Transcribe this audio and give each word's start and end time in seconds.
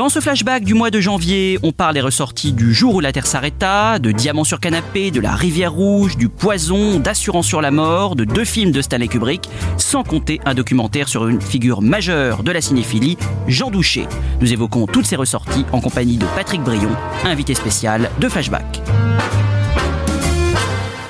Dans 0.00 0.08
ce 0.08 0.18
flashback 0.18 0.64
du 0.64 0.72
mois 0.72 0.90
de 0.90 0.98
janvier, 0.98 1.58
on 1.62 1.72
parle 1.72 1.92
des 1.92 2.00
ressorties 2.00 2.54
du 2.54 2.72
jour 2.72 2.94
où 2.94 3.00
la 3.00 3.12
Terre 3.12 3.26
s'arrêta, 3.26 3.98
de 3.98 4.12
Diamant 4.12 4.44
sur 4.44 4.58
canapé, 4.58 5.10
de 5.10 5.20
La 5.20 5.34
Rivière 5.34 5.74
Rouge, 5.74 6.16
du 6.16 6.30
Poison, 6.30 6.98
d'Assurance 6.98 7.46
sur 7.46 7.60
la 7.60 7.70
mort, 7.70 8.16
de 8.16 8.24
deux 8.24 8.46
films 8.46 8.72
de 8.72 8.80
Stanley 8.80 9.08
Kubrick, 9.08 9.50
sans 9.76 10.02
compter 10.02 10.40
un 10.46 10.54
documentaire 10.54 11.06
sur 11.06 11.28
une 11.28 11.42
figure 11.42 11.82
majeure 11.82 12.42
de 12.44 12.50
la 12.50 12.62
cinéphilie, 12.62 13.18
Jean 13.46 13.70
Douché. 13.70 14.06
Nous 14.40 14.50
évoquons 14.50 14.86
toutes 14.86 15.04
ces 15.04 15.16
ressorties 15.16 15.66
en 15.70 15.82
compagnie 15.82 16.16
de 16.16 16.24
Patrick 16.34 16.62
Brion, 16.62 16.96
invité 17.26 17.52
spécial 17.52 18.08
de 18.18 18.28
Flashback. 18.30 18.80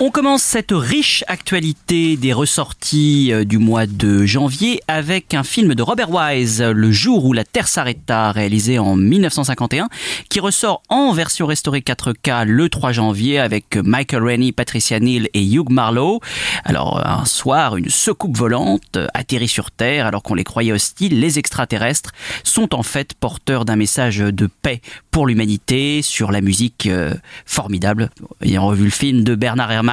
On 0.02 0.10
commence 0.10 0.42
cette 0.42 0.72
riche 0.72 1.24
actualité 1.28 2.16
des 2.16 2.32
ressorties 2.32 3.34
euh, 3.34 3.44
du 3.44 3.58
mois 3.58 3.84
de 3.84 4.24
janvier 4.24 4.80
avec 4.88 5.34
un 5.34 5.42
film 5.42 5.74
de 5.74 5.82
Robert 5.82 6.10
Wise, 6.10 6.62
Le 6.62 6.90
jour 6.90 7.26
où 7.26 7.34
la 7.34 7.44
Terre 7.44 7.68
s'arrêta, 7.68 8.32
réalisé 8.32 8.78
en 8.78 8.96
1951, 8.96 9.90
qui 10.30 10.40
ressort 10.40 10.80
en 10.88 11.12
version 11.12 11.44
restaurée 11.44 11.80
4K 11.80 12.46
le 12.46 12.70
3 12.70 12.92
janvier 12.92 13.38
avec 13.38 13.76
Michael 13.76 14.24
Rennie, 14.24 14.52
Patricia 14.52 14.98
Neal 15.00 15.28
et 15.34 15.44
Hugh 15.44 15.68
Marlowe. 15.68 16.20
Alors 16.64 17.06
un 17.06 17.26
soir, 17.26 17.76
une 17.76 17.90
soucoupe 17.90 18.38
volante 18.38 18.96
atterrit 19.12 19.48
sur 19.48 19.70
Terre 19.70 20.06
alors 20.06 20.22
qu'on 20.22 20.34
les 20.34 20.44
croyait 20.44 20.72
hostiles. 20.72 21.20
Les 21.20 21.38
extraterrestres 21.38 22.12
sont 22.42 22.74
en 22.74 22.82
fait 22.82 23.12
porteurs 23.12 23.66
d'un 23.66 23.76
message 23.76 24.20
de 24.20 24.46
paix 24.46 24.80
pour 25.10 25.26
l'humanité 25.26 26.00
sur 26.00 26.32
la 26.32 26.40
musique 26.40 26.86
euh, 26.86 27.12
formidable. 27.44 28.08
Ayant 28.40 28.66
revu 28.66 28.84
le 28.84 28.90
film 28.90 29.24
de 29.24 29.34
Bernard 29.34 29.70
Herrmann, 29.70 29.89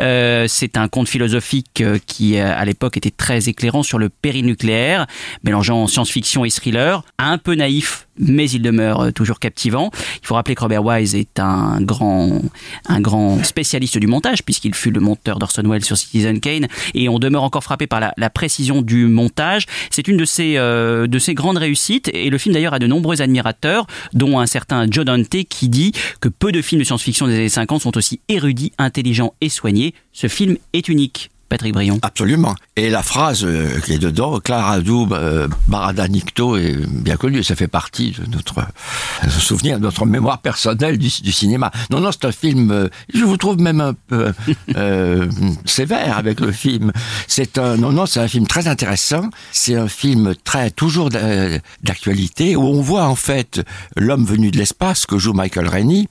euh, 0.00 0.46
c'est 0.48 0.76
un 0.76 0.88
conte 0.88 1.08
philosophique 1.08 1.80
euh, 1.80 1.98
qui, 2.04 2.38
euh, 2.38 2.52
à 2.54 2.64
l'époque, 2.64 2.96
était 2.96 3.10
très 3.10 3.48
éclairant 3.48 3.82
sur 3.82 3.98
le 3.98 4.08
périnucléaire, 4.08 5.06
mélangeant 5.44 5.86
science-fiction 5.86 6.44
et 6.44 6.50
thriller, 6.50 7.02
un 7.18 7.38
peu 7.38 7.54
naïf 7.54 8.08
mais 8.20 8.48
il 8.50 8.62
demeure 8.62 9.00
euh, 9.00 9.10
toujours 9.10 9.40
captivant. 9.40 9.90
Il 10.22 10.26
faut 10.26 10.34
rappeler 10.34 10.54
que 10.54 10.60
Robert 10.60 10.84
Wise 10.84 11.14
est 11.14 11.40
un 11.40 11.80
grand, 11.80 12.40
un 12.86 13.00
grand 13.00 13.42
spécialiste 13.42 13.98
du 13.98 14.06
montage, 14.06 14.44
puisqu'il 14.44 14.74
fut 14.74 14.90
le 14.90 15.00
monteur 15.00 15.38
d'Orson 15.38 15.62
Welles 15.64 15.84
sur 15.84 15.96
Citizen 15.96 16.40
Kane, 16.40 16.68
et 16.94 17.08
on 17.08 17.18
demeure 17.18 17.42
encore 17.42 17.64
frappé 17.64 17.86
par 17.86 18.00
la, 18.00 18.30
précision 18.30 18.80
du 18.80 19.06
montage. 19.06 19.66
C'est 19.90 20.06
une 20.06 20.16
de 20.16 20.24
ses, 20.24 20.56
euh, 20.56 21.06
de 21.06 21.18
ses 21.18 21.34
grandes 21.34 21.58
réussites, 21.58 22.10
et 22.14 22.30
le 22.30 22.38
film 22.38 22.54
d'ailleurs 22.54 22.74
a 22.74 22.78
de 22.78 22.86
nombreux 22.86 23.22
admirateurs, 23.22 23.86
dont 24.12 24.38
un 24.38 24.46
certain 24.46 24.86
Joe 24.88 25.04
Dante 25.04 25.44
qui 25.48 25.68
dit 25.68 25.92
que 26.20 26.28
peu 26.28 26.52
de 26.52 26.62
films 26.62 26.80
de 26.80 26.84
science-fiction 26.84 27.26
des 27.26 27.34
années 27.34 27.48
50 27.48 27.82
sont 27.82 27.96
aussi 27.96 28.20
érudits, 28.28 28.72
intelligents 28.78 29.34
et 29.40 29.48
soignés. 29.48 29.94
Ce 30.12 30.28
film 30.28 30.56
est 30.72 30.88
unique. 30.88 31.30
Patrick 31.50 31.74
Brion. 31.74 31.98
Absolument. 32.02 32.54
Et 32.76 32.90
la 32.90 33.02
phrase 33.02 33.44
euh, 33.44 33.80
qui 33.80 33.92
est 33.92 33.98
dedans, 33.98 34.38
Clara 34.38 34.80
Doub, 34.80 35.12
euh, 35.12 35.48
Barada 35.66 36.06
Nicto, 36.06 36.56
est 36.56 36.76
bien 36.86 37.16
connue. 37.16 37.42
Ça 37.42 37.56
fait 37.56 37.66
partie 37.66 38.12
de 38.12 38.24
notre 38.30 38.60
euh, 38.60 39.28
souvenir, 39.28 39.78
de 39.78 39.82
notre 39.82 40.06
mémoire 40.06 40.38
personnelle 40.38 40.96
du, 40.96 41.10
cinéma. 41.10 41.72
Non, 41.90 42.00
non, 42.00 42.12
c'est 42.12 42.24
un 42.24 42.32
film, 42.32 42.88
je 43.12 43.24
vous 43.24 43.36
trouve 43.36 43.58
même 43.58 43.80
un 43.80 43.94
peu 43.94 44.32
sévère 45.64 46.16
avec 46.16 46.38
le 46.38 46.52
film. 46.52 46.92
C'est 47.26 47.58
un, 47.58 47.76
non, 47.76 48.06
c'est 48.06 48.20
un 48.20 48.28
film 48.28 48.46
très 48.46 48.68
intéressant. 48.68 49.28
C'est 49.50 49.74
un 49.74 49.88
film 49.88 50.34
très, 50.44 50.70
toujours 50.70 51.10
d'a- 51.10 51.58
d'actualité, 51.82 52.54
où 52.54 52.62
on 52.62 52.80
voit 52.80 53.06
en 53.06 53.16
fait 53.16 53.60
l'homme 53.96 54.24
venu 54.24 54.52
de 54.52 54.56
l'espace, 54.58 55.04
que 55.04 55.18
joue 55.18 55.32
Michael 55.32 55.66
Rennie, 55.66 56.08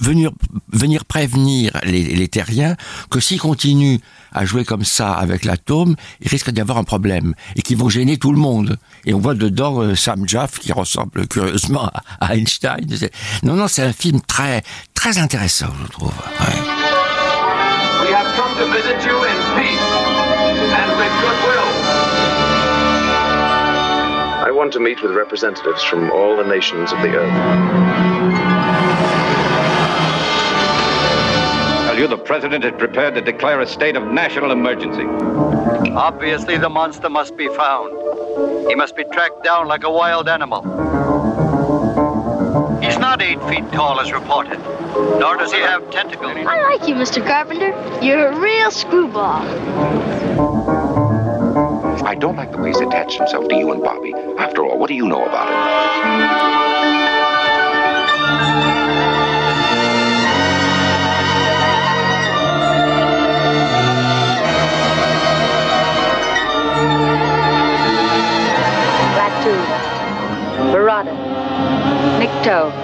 venir, 0.00 0.32
venir 0.72 1.04
prévenir 1.04 1.70
les, 1.84 2.02
les 2.02 2.28
terriens 2.28 2.76
que 3.10 3.20
s'ils 3.20 3.40
continuent 3.40 3.98
à 4.32 4.44
jouer 4.44 4.64
comme 4.64 4.84
ça 4.84 5.12
avec 5.12 5.44
l'atome, 5.44 5.96
il 6.20 6.28
risque 6.28 6.50
d'y 6.50 6.60
avoir 6.60 6.78
un 6.78 6.84
problème 6.84 7.34
et 7.56 7.62
qui 7.62 7.74
vont 7.74 7.88
gêner 7.88 8.16
tout 8.16 8.32
le 8.32 8.38
monde. 8.38 8.78
Et 9.04 9.14
on 9.14 9.18
voit 9.18 9.34
dedans 9.34 9.80
euh, 9.80 9.94
Sam 9.94 10.28
Jaff 10.28 10.58
qui 10.58 10.72
ressemble 10.72 11.26
curieusement 11.28 11.86
à, 12.20 12.26
à 12.26 12.34
Einstein. 12.36 12.86
Non, 13.42 13.54
non, 13.54 13.68
c'est 13.68 13.82
un 13.82 13.92
film 13.92 14.20
très, 14.20 14.62
très 14.94 15.18
intéressant, 15.18 15.68
je 15.82 15.88
trouve. 15.90 16.12
Ouais. 16.40 16.46
We 18.02 18.12
have 18.12 18.34
come 18.36 18.54
to 18.58 18.66
visit 18.72 19.04
you 19.06 19.16
in 19.16 19.38
peace 19.56 19.80
and 20.74 20.90
with 20.98 21.12
goodwill. 21.20 21.68
I 24.44 24.50
want 24.50 24.72
to 24.72 24.80
meet 24.80 25.02
with 25.02 25.12
representatives 25.12 25.82
from 25.82 26.10
all 26.10 26.36
the 26.36 26.48
nations 26.48 26.92
of 26.92 27.00
the 27.02 27.14
earth. 27.16 28.11
You 32.02 32.08
the 32.08 32.16
president 32.16 32.64
is 32.64 32.72
prepared 32.78 33.14
to 33.14 33.20
declare 33.20 33.60
a 33.60 33.66
state 33.66 33.94
of 33.94 34.04
national 34.08 34.50
emergency. 34.50 35.04
Obviously, 35.92 36.58
the 36.58 36.68
monster 36.68 37.08
must 37.08 37.36
be 37.36 37.46
found. 37.46 37.92
He 38.68 38.74
must 38.74 38.96
be 38.96 39.04
tracked 39.04 39.44
down 39.44 39.68
like 39.68 39.84
a 39.84 39.90
wild 39.90 40.28
animal. 40.28 40.62
He's 42.82 42.98
not 42.98 43.22
eight 43.22 43.40
feet 43.44 43.70
tall 43.70 44.00
as 44.00 44.10
reported, 44.10 44.58
nor 45.20 45.36
does 45.36 45.52
he 45.52 45.60
have 45.60 45.88
tentacles. 45.92 46.44
I 46.44 46.60
like 46.70 46.88
you, 46.88 46.96
Mr. 46.96 47.24
Carpenter. 47.24 47.70
You're 48.04 48.32
a 48.32 48.40
real 48.40 48.72
screwball. 48.72 49.46
I 52.04 52.16
don't 52.16 52.34
like 52.34 52.50
the 52.50 52.58
way 52.58 52.70
he's 52.70 52.80
attached 52.80 53.18
himself 53.18 53.46
to 53.46 53.54
you 53.54 53.70
and 53.70 53.80
Bobby. 53.80 54.12
After 54.38 54.64
all, 54.64 54.76
what 54.76 54.88
do 54.88 54.94
you 54.94 55.06
know 55.06 55.24
about 55.24 55.48
him? 55.48 56.62
Barada, 70.72 71.12
Nikto. 72.18 72.81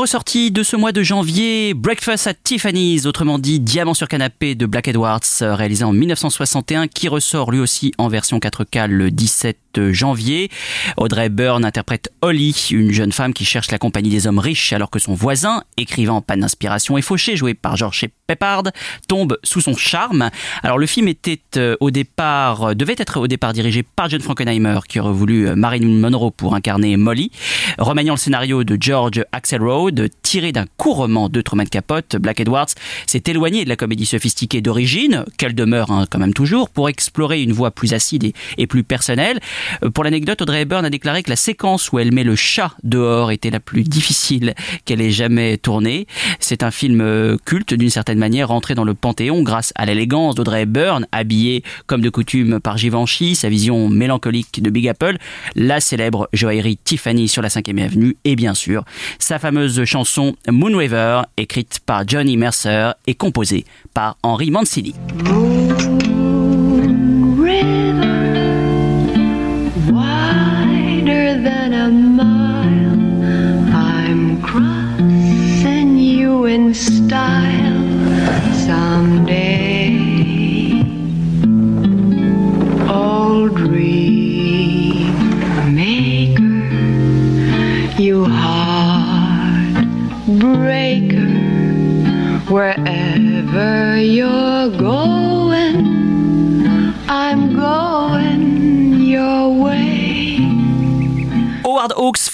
Autre 0.00 0.12
ressortie 0.12 0.50
de 0.50 0.62
ce 0.62 0.76
mois 0.76 0.92
de 0.92 1.02
janvier, 1.02 1.74
Breakfast 1.74 2.26
at 2.26 2.32
Tiffany's, 2.32 3.04
autrement 3.04 3.38
dit 3.38 3.60
Diamant 3.60 3.92
sur 3.92 4.08
canapé 4.08 4.54
de 4.54 4.64
Black 4.64 4.88
Edwards, 4.88 5.20
réalisé 5.42 5.84
en 5.84 5.92
1961, 5.92 6.88
qui 6.88 7.06
ressort 7.08 7.50
lui 7.50 7.60
aussi 7.60 7.92
en 7.98 8.08
version 8.08 8.38
4K 8.38 8.86
le 8.86 9.10
17 9.10 9.58
janvier. 9.92 10.50
Audrey 10.96 11.28
Byrne 11.28 11.64
interprète 11.64 12.10
Holly, 12.22 12.68
une 12.70 12.92
jeune 12.92 13.12
femme 13.12 13.32
qui 13.32 13.44
cherche 13.44 13.70
la 13.70 13.78
compagnie 13.78 14.10
des 14.10 14.26
hommes 14.26 14.38
riches 14.38 14.72
alors 14.72 14.90
que 14.90 14.98
son 14.98 15.14
voisin, 15.14 15.62
écrivain 15.76 16.14
en 16.14 16.22
panne 16.22 16.40
d'inspiration 16.40 16.98
et 16.98 17.02
fauché, 17.02 17.36
joué 17.36 17.54
par 17.54 17.76
George 17.76 18.06
Peppard, 18.26 18.64
tombe 19.08 19.38
sous 19.42 19.60
son 19.60 19.76
charme. 19.76 20.30
Alors 20.62 20.78
le 20.78 20.86
film 20.86 21.08
était 21.08 21.40
euh, 21.56 21.76
au 21.80 21.90
départ, 21.90 22.70
euh, 22.70 22.74
devait 22.74 22.96
être 22.98 23.20
au 23.20 23.26
départ 23.26 23.52
dirigé 23.52 23.82
par 23.82 24.08
John 24.08 24.20
Frankenheimer, 24.20 24.80
qui 24.88 24.98
aurait 25.00 25.12
voulu 25.12 25.48
euh, 25.48 25.56
Marilyn 25.56 25.98
Monroe 26.00 26.30
pour 26.30 26.54
incarner 26.54 26.96
Molly, 26.96 27.30
remaniant 27.78 28.14
le 28.14 28.18
scénario 28.18 28.64
de 28.64 28.76
George 28.80 29.24
Axelrod 29.32 29.89
Hollywood. 29.90 30.10
Tiré 30.22 30.52
d'un 30.52 30.66
court 30.76 30.96
roman 30.96 31.28
de 31.28 31.40
Truman 31.40 31.64
Capote, 31.64 32.16
Black 32.16 32.38
Edwards 32.38 32.68
s'est 33.06 33.22
éloigné 33.26 33.64
de 33.64 33.68
la 33.68 33.74
comédie 33.74 34.06
sophistiquée 34.06 34.60
d'origine, 34.60 35.24
qu'elle 35.38 35.56
demeure 35.56 35.90
hein, 35.90 36.06
quand 36.08 36.20
même 36.20 36.34
toujours, 36.34 36.68
pour 36.70 36.88
explorer 36.88 37.42
une 37.42 37.52
voie 37.52 37.72
plus 37.72 37.94
acide 37.94 38.32
et, 38.58 38.66
plus 38.68 38.84
personnelle. 38.84 39.40
Euh, 39.82 39.90
Pour 39.90 40.04
l'anecdote, 40.04 40.40
Audrey 40.42 40.62
Hepburn 40.62 40.84
a 40.84 40.90
déclaré 40.90 41.24
que 41.24 41.30
la 41.30 41.36
séquence 41.36 41.90
où 41.90 41.98
elle 41.98 42.12
met 42.12 42.22
le 42.22 42.36
chat 42.36 42.74
dehors 42.84 43.32
était 43.32 43.50
la 43.50 43.58
plus 43.58 43.82
difficile 43.82 44.54
qu'elle 44.84 45.00
ait 45.00 45.10
jamais 45.10 45.58
tournée. 45.58 46.06
C'est 46.38 46.62
un 46.62 46.70
film 46.70 47.00
euh, 47.00 47.36
culte 47.44 47.74
d'une 47.74 47.90
certaine 47.90 48.18
manière, 48.18 48.48
rentré 48.48 48.76
dans 48.76 48.84
le 48.84 48.94
panthéon 48.94 49.42
grâce 49.42 49.72
à 49.74 49.84
l'élégance 49.84 50.36
d'Audrey 50.36 50.62
Hepburn, 50.62 51.06
habillée 51.10 51.64
comme 51.86 52.02
de 52.02 52.10
coutume 52.10 52.60
par 52.60 52.78
Givenchy, 52.78 53.34
sa 53.34 53.48
vision 53.48 53.88
mélancolique 53.88 54.62
de 54.62 54.70
Big 54.70 54.86
Apple, 54.86 55.16
la 55.56 55.80
célèbre 55.80 56.28
joaillerie 56.32 56.76
Tiffany 56.76 57.26
sur 57.26 57.42
la 57.42 57.48
5e 57.48 57.82
avenue 57.82 58.16
et 58.24 58.36
bien 58.36 58.54
sûr 58.54 58.84
sa 59.18 59.38
fameuse 59.38 59.79
chanson 59.84 60.34
Moonraver, 60.48 61.22
écrite 61.36 61.80
par 61.84 62.06
Johnny 62.06 62.36
Mercer 62.36 62.92
et 63.06 63.14
composée 63.14 63.64
par 63.94 64.16
Henry 64.22 64.50
Mancini. 64.50 64.94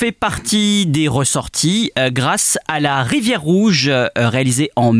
Fait 0.07 0.13
partie 0.13 0.87
des 0.87 1.09
ressorties 1.09 1.91
euh, 1.99 2.11
grâce 2.11 2.59
à 2.69 2.79
La 2.79 3.03
Rivière 3.03 3.43
Rouge, 3.43 3.89
euh, 3.89 4.07
réalisée 4.15 4.71
en 4.77 4.93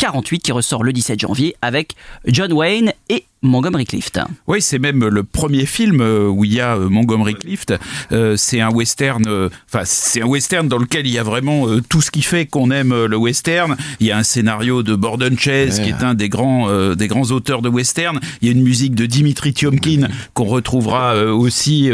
1948, 0.00 0.40
qui 0.42 0.52
ressort 0.52 0.82
le 0.82 0.92
17 0.94 1.20
janvier 1.20 1.54
avec 1.60 1.94
John 2.26 2.52
Wayne 2.52 2.92
et 3.10 3.24
Montgomery 3.42 3.86
Clift. 3.86 4.20
Oui, 4.46 4.60
c'est 4.60 4.78
même 4.78 5.06
le 5.06 5.22
premier 5.24 5.64
film 5.64 6.02
euh, 6.02 6.28
où 6.28 6.44
il 6.44 6.52
y 6.52 6.60
a 6.60 6.76
euh, 6.76 6.90
Montgomery 6.90 7.34
Clift. 7.34 7.72
Euh, 8.12 8.36
c'est 8.36 8.60
un 8.60 8.68
western, 8.70 9.24
euh, 9.26 9.48
enfin 9.66 9.80
c'est 9.86 10.20
un 10.20 10.26
western 10.26 10.68
dans 10.68 10.76
lequel 10.76 11.06
il 11.06 11.12
y 11.14 11.18
a 11.18 11.22
vraiment 11.22 11.66
euh, 11.66 11.80
tout 11.88 12.02
ce 12.02 12.10
qui 12.10 12.20
fait 12.20 12.44
qu'on 12.44 12.70
aime 12.70 13.06
le 13.06 13.16
western. 13.16 13.76
Il 13.98 14.06
y 14.06 14.10
a 14.12 14.18
un 14.18 14.22
scénario 14.22 14.82
de 14.82 14.94
Borden 14.94 15.38
Chase 15.38 15.78
Ouais. 15.78 15.84
qui 15.84 15.90
est 15.90 16.02
un 16.04 16.12
des 16.14 16.28
grands 16.28 16.68
des 16.94 17.08
grands 17.08 17.30
auteurs 17.30 17.62
de 17.62 17.68
western. 17.70 18.20
Il 18.42 18.48
y 18.48 18.50
a 18.50 18.52
une 18.52 18.62
musique 18.62 18.94
de 18.94 19.06
Dimitri 19.06 19.54
Tiomkin 19.54 20.08
qu'on 20.34 20.44
retrouvera 20.44 21.14
aussi 21.32 21.88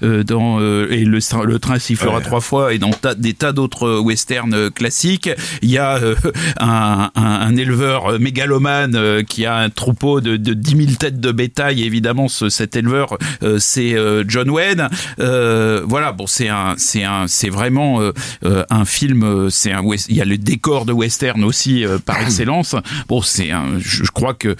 dans 0.00 0.60
et 0.60 1.04
le, 1.04 1.18
le 1.44 1.58
train 1.58 1.78
sifflera 1.80 2.20
trois 2.20 2.40
fois 2.40 2.72
et 2.72 2.78
dans 2.78 2.90
ta- 2.90 3.14
des 3.16 3.34
tas 3.34 3.52
d'autres 3.52 3.98
westerns 3.98 4.70
classiques. 4.70 5.28
Il 5.62 5.70
y 5.70 5.78
a 5.78 5.98
un, 6.60 7.10
un, 7.16 7.43
un 7.44 7.56
éleveur 7.56 8.06
euh, 8.06 8.18
mégalomane 8.18 8.94
euh, 8.96 9.22
qui 9.22 9.46
a 9.46 9.56
un 9.56 9.70
troupeau 9.70 10.20
de, 10.20 10.36
de 10.36 10.54
10 10.54 10.76
000 10.76 10.92
têtes 10.98 11.20
de 11.20 11.32
bétail. 11.32 11.82
Et 11.82 11.86
évidemment, 11.86 12.28
ce- 12.28 12.48
cet 12.48 12.76
éleveur, 12.76 13.18
euh, 13.42 13.58
c'est 13.58 13.94
John 14.28 14.50
Wayne. 14.50 14.88
Voilà, 15.18 16.12
bon, 16.12 16.26
c'est 16.26 16.48
un, 16.48 16.74
c'est 16.76 17.04
un, 17.04 17.26
c'est 17.26 17.48
vraiment 17.50 18.00
un 18.42 18.84
film. 18.84 19.48
C'est 19.50 19.72
un, 19.72 19.82
west- 19.82 20.06
il 20.08 20.16
y 20.16 20.20
a 20.20 20.24
le 20.24 20.38
décor 20.38 20.84
de 20.86 20.92
western 20.92 21.42
aussi 21.44 21.84
par 22.06 22.20
excellence. 22.20 22.74
Bon, 23.08 23.22
c'est 23.22 23.50
un, 23.50 23.78
je 23.78 24.04
je 24.04 24.10
crois 24.10 24.34
que 24.34 24.54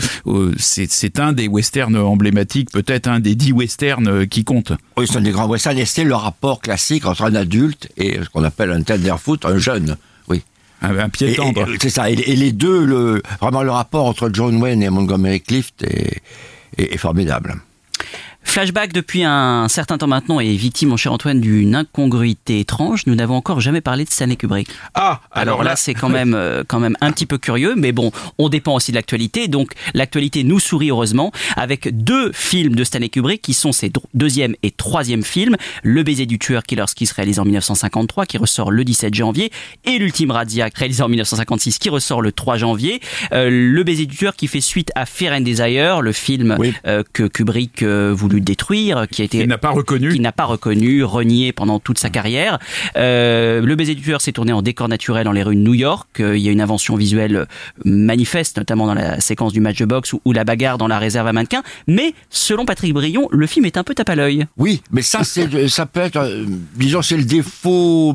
c'est, 0.59 1.19
un 1.21 1.33
des 1.33 1.49
westerns 1.49 1.97
emblématiques, 1.97 2.71
peut-être 2.73 3.09
un 3.09 3.21
des 3.21 3.35
dix 3.35 3.53
westerns 3.53 4.27
qui 4.27 4.45
comptent. 4.45 4.73
Oui, 4.97 5.07
c'est 5.09 5.19
un 5.19 5.21
des 5.23 5.31
grands 5.31 5.49
westerns 5.49 5.79
et 5.79 5.85
c'est 5.85 6.05
le 6.05 6.15
rapport 6.15 6.61
classique 6.61 7.07
entre 7.07 7.23
un 7.25 7.35
adulte 7.35 7.89
et 7.97 8.19
ce 8.23 8.29
qu'on 8.31 8.45
appelle 8.45 8.71
un 8.73 8.83
tenderfoot, 8.83 9.45
un 9.45 9.59
jeune. 9.59 9.97
Un, 10.85 10.99
un 10.99 11.09
pied 11.09 11.35
tendre. 11.35 11.67
C'est 11.81 11.91
ça. 11.91 12.11
Et, 12.11 12.15
et 12.15 12.37
les 12.37 12.53
deux, 12.53 12.85
le, 12.85 13.23
vraiment 13.41 13.63
le 13.63 13.71
rapport 13.71 14.07
entre 14.07 14.31
John 14.33 14.61
Wayne 14.63 14.83
et 14.83 14.91
Montgomery 14.91 15.41
Clift 15.41 15.83
est, 15.83 16.21
est- 16.79 16.95
est 16.95 16.99
formidable. 16.99 17.55
Flashback 18.55 18.93
depuis 18.93 19.25
un 19.25 19.67
certain 19.67 19.99
temps 19.99 20.07
maintenant 20.07 20.39
est 20.39 20.55
victime, 20.55 20.91
mon 20.91 20.97
cher 20.97 21.13
Antoine, 21.13 21.41
d'une 21.41 21.75
incongruité 21.75 22.61
étrange. 22.61 23.05
Nous 23.09 23.17
n'avons 23.17 23.35
encore 23.35 23.61
jamais 23.61 23.81
parlé 23.81 24.05
de 24.05 24.11
Stanley 24.11 24.37
Kubrick. 24.37 24.69
Ah, 24.95 25.23
Alors, 25.33 25.65
là, 25.65 25.75
c'est 25.75 25.93
quand 25.93 26.09
même, 26.09 26.35
euh, 26.35 26.63
quand 26.65 26.79
même 26.79 26.97
un 27.01 27.11
petit 27.11 27.27
peu 27.27 27.37
curieux, 27.37 27.75
mais 27.77 27.91
bon, 27.91 28.13
on 28.39 28.49
dépend 28.49 28.77
aussi 28.77 28.93
de 28.93 28.97
l'actualité. 28.97 29.49
Donc 29.49 29.73
l'actualité 29.93 30.45
nous 30.45 30.61
sourit 30.61 30.91
heureusement 30.91 31.33
avec 31.57 31.89
deux 31.97 32.31
films 32.33 32.77
de 32.77 32.85
Stanley 32.85 33.09
Kubrick 33.09 33.43
qui 33.43 33.55
sont 33.55 33.73
ses 33.73 33.91
deuxième 34.15 34.55
et 34.63 34.71
troisième 34.71 35.25
films. 35.25 35.57
Le 35.83 36.05
baiser 36.05 36.25
du 36.25 36.39
tueur 36.39 36.63
Killer's 36.63 36.95
Kiss 36.95 37.11
réalisé 37.11 37.41
en 37.41 37.45
1953 37.47 38.25
qui 38.25 38.39
ressort 38.39 38.71
le 38.71 38.85
17 38.85 39.15
janvier 39.15 39.51
et 39.85 39.99
l'ultime 39.99 40.31
Radiac 40.31 40.79
réalisé 40.79 41.03
en 41.03 41.09
1956 41.09 41.81
qui 41.81 41.89
ressort 41.89 42.23
le 42.23 42.31
3 42.31 42.59
janvier. 42.59 43.01
Euh, 43.33 43.51
le 43.51 43.83
baiser 43.83 44.07
du 44.07 44.17
tueur 44.17 44.37
qui 44.37 44.47
fait 44.47 44.61
suite 44.61 44.93
à 44.95 45.07
Fear 45.07 45.35
and 45.35 45.41
Desire, 45.41 46.03
le 46.03 46.13
film 46.13 46.57
euh, 46.87 47.03
que 47.13 47.25
Kubrick 47.25 47.83
euh, 47.83 48.15
voulut 48.17 48.44
détruire, 48.45 49.07
qui 49.11 49.23
a 49.23 49.25
été 49.25 49.39
Il 49.39 49.49
n'a 49.49 49.59
pas 49.59 49.71
reconnu, 49.71 50.13
qui 50.13 50.21
n'a 50.21 50.33
pas 50.33 50.45
reconnu, 50.45 51.03
renié 51.03 51.53
pendant 51.53 51.81
toute 51.81 51.99
sa 51.99 52.11
carrière. 52.11 52.59
Euh, 52.97 53.61
le 53.61 53.75
baiser 53.75 53.95
du 53.95 54.03
tueur 54.03 54.21
s'est 54.21 54.33
tourné 54.33 54.53
en 54.53 54.63
décor 54.63 54.89
naturel 54.89 55.25
dans 55.25 55.33
les 55.33 55.43
rues 55.43 55.57
de 55.57 55.61
New 55.61 55.75
York. 55.75 56.21
Euh, 56.21 56.37
il 56.37 56.43
y 56.43 56.49
a 56.49 56.53
une 56.53 56.61
invention 56.61 56.97
visuelle 56.97 57.47
manifeste, 57.85 58.59
notamment 58.59 58.87
dans 58.87 58.95
la 58.95 59.21
séquence 59.21 59.53
du 59.53 59.61
match 59.61 59.79
de 59.79 59.85
boxe 59.85 60.13
ou, 60.13 60.21
ou 60.25 60.33
la 60.33 60.45
bagarre 60.45 60.79
dans 60.79 60.89
la 60.89 60.99
réserve 60.99 61.27
à 61.27 61.33
mannequins. 61.33 61.63
Mais 61.87 62.15
selon 62.31 62.65
Patrick 62.65 62.93
Brion, 62.93 63.29
le 63.31 63.47
film 63.47 63.65
est 63.67 63.77
un 63.77 63.85
peu 63.85 63.95
tape 63.95 64.11
à 64.11 64.15
l'œil. 64.15 64.47
Oui, 64.57 64.83
mais 64.91 65.03
ça, 65.03 65.25
c'est, 65.25 65.69
ça 65.69 65.87
peut 65.87 66.01
être, 66.01 66.17
euh, 66.17 66.45
disons, 66.77 67.03
c'est 67.03 67.17
le 67.17 67.25
défaut 67.25 68.15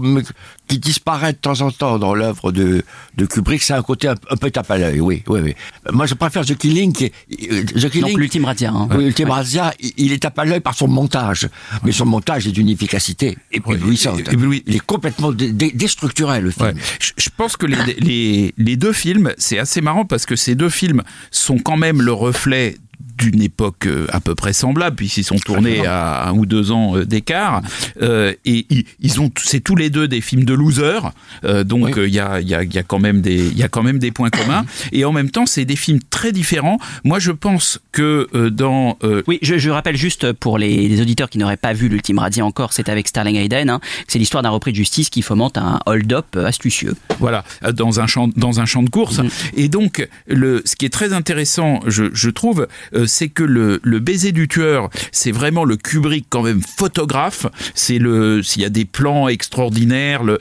qui 0.70 0.80
disparaît 0.80 1.34
de 1.34 1.38
temps 1.38 1.60
en 1.62 1.72
temps 1.72 2.00
dans 2.00 2.14
l'œuvre 2.16 2.52
de, 2.54 2.84
de 3.18 3.26
Kubrick. 3.26 3.62
C'est 3.62 3.74
un 3.74 3.82
côté 3.82 4.08
un, 4.08 4.16
un 4.30 4.38
peu 4.38 4.50
tape 4.52 4.70
à 4.72 4.78
l'œil, 4.78 5.02
oui, 5.02 5.24
oui, 5.28 5.40
oui. 5.44 5.56
Moi, 5.92 6.06
je 6.06 6.14
préfère 6.14 6.46
The 6.46 6.56
Killing. 6.56 6.94
Qui 6.94 7.12
The 7.30 7.90
Killing 7.90 8.10
Donc 8.12 8.18
l'ultime 8.20 8.46
Radia. 8.46 8.72
hein. 8.72 8.88
Oui, 8.96 9.04
l'ultime 9.06 9.32
Razzia, 9.32 9.74
il- 9.98 10.14
est 10.14 10.20
tape 10.20 10.38
à 10.40 10.46
l'œil 10.46 10.60
par 10.62 10.76
son 10.76 10.88
montage. 10.88 11.50
Mais 11.84 11.92
son 11.92 12.06
montage 12.06 12.48
est 12.48 12.52
d'une 12.52 12.70
efficacité 12.70 13.38
éblouissante. 13.52 14.22
Il 14.68 14.76
est 14.76 14.80
complètement 14.86 15.32
dé- 15.32 15.52
dé- 15.52 15.72
déstructuré, 15.74 16.40
le 16.40 16.52
film. 16.52 16.68
Ouais. 16.68 16.74
Je, 17.00 17.12
je 17.18 17.30
pense 17.36 17.58
que 17.58 17.66
les, 17.66 17.96
les, 18.00 18.54
les 18.58 18.78
deux 18.78 18.94
films, 18.94 19.34
c'est 19.38 19.58
assez 19.60 19.82
marrant 19.82 20.06
parce 20.06 20.26
que 20.28 20.36
ces 20.36 20.54
deux 20.56 20.70
films 20.70 21.02
sont 21.32 21.58
quand 21.58 21.78
même 21.78 22.02
le 22.02 22.14
reflet 22.14 22.78
d'une 23.18 23.42
époque 23.42 23.86
euh, 23.86 24.06
à 24.10 24.20
peu 24.20 24.36
près 24.36 24.54
semblable 24.54 24.96
puisqu'ils 24.96 25.24
sont 25.24 25.38
tournés 25.38 25.86
à 25.86 26.28
un 26.30 26.34
ou 26.34 26.46
deux 26.46 26.72
ans 26.72 26.96
euh, 26.98 27.06
d'écart 27.06 27.62
Euh, 28.02 28.34
et 28.46 28.66
ils, 29.00 29.20
ont 29.22 29.32
c'est 29.42 29.60
tous 29.62 29.76
les 29.76 29.90
deux 29.90 30.08
des 30.08 30.22
films 30.22 30.44
de 30.46 30.54
losers 30.54 31.12
euh, 31.44 31.64
donc 31.64 31.98
euh, 31.98 32.08
il 32.08 32.14
y, 32.14 32.20
a, 32.20 32.40
il 32.40 32.48
y, 32.48 32.56
a, 32.56 32.64
y 32.64 32.78
a 32.78 32.84
quand 32.84 33.00
même 33.00 33.22
des 33.22 33.48
il 33.48 33.58
y 33.58 33.64
a 33.64 33.68
quand 33.68 33.84
même 33.84 34.00
des 34.00 34.12
points 34.12 34.30
communs 34.30 34.66
et 34.92 35.04
en 35.06 35.12
même 35.12 35.32
temps 35.32 35.46
c'est 35.46 35.66
des 35.66 35.76
films 35.76 36.00
très 36.10 36.32
différents 36.32 36.78
moi 37.04 37.20
je 37.20 37.32
pense 37.32 37.80
que 37.92 38.28
euh, 38.36 38.50
dans 38.50 38.98
euh, 39.04 39.22
Oui, 39.28 39.40
je, 39.42 39.58
je 39.58 39.70
rappelle 39.70 39.98
juste 39.98 40.32
pour 40.34 40.58
les, 40.58 40.88
les 40.88 41.02
auditeurs 41.02 41.30
qui 41.30 41.38
n'auraient 41.38 41.58
pas 41.58 41.74
vu 41.74 41.90
l'ultime 41.90 42.20
Radia 42.20 42.46
encore, 42.46 42.74
c'est 42.74 42.90
avec 42.90 43.08
Sterling 43.08 43.36
Hayden. 43.38 43.70
hein, 43.70 43.80
c'est 44.08 44.20
l'histoire 44.20 44.44
d'un 44.44 44.50
repris 44.50 44.72
de 44.72 44.78
justice 44.78 45.10
qui 45.10 45.22
fomente 45.22 45.58
un 45.58 45.80
hold-up 45.86 46.36
astucieux. 46.38 46.96
Voilà, 47.20 47.44
dans 47.74 48.00
un 48.00 48.08
champ, 48.08 48.30
dans 48.36 48.60
un 48.60 48.66
champ 48.66 48.84
de 48.84 48.90
course. 48.90 49.22
Et 49.56 49.68
donc, 49.70 50.08
le, 50.28 50.62
ce 50.66 50.76
qui 50.76 50.86
est 50.86 50.90
très 50.94 51.14
intéressant, 51.14 51.80
je, 51.88 52.06
je 52.14 52.30
trouve, 52.30 52.68
euh, 52.96 53.06
c'est 53.08 53.30
que 53.30 53.44
le, 53.44 53.80
le 53.84 54.00
baiser 54.00 54.32
du 54.32 54.48
tueur, 54.48 54.90
c'est 55.12 55.32
vraiment 55.32 55.66
le 55.66 55.76
Kubrick 55.78 56.26
quand 56.30 56.44
même 56.44 56.62
photographe. 56.62 57.46
C'est 57.76 58.00
le, 58.00 58.42
s'il 58.44 58.62
y 58.62 58.66
a 58.66 58.70
des 58.70 58.86
plans 58.86 59.28
extraordinaires, 59.28 60.24
le, 60.24 60.38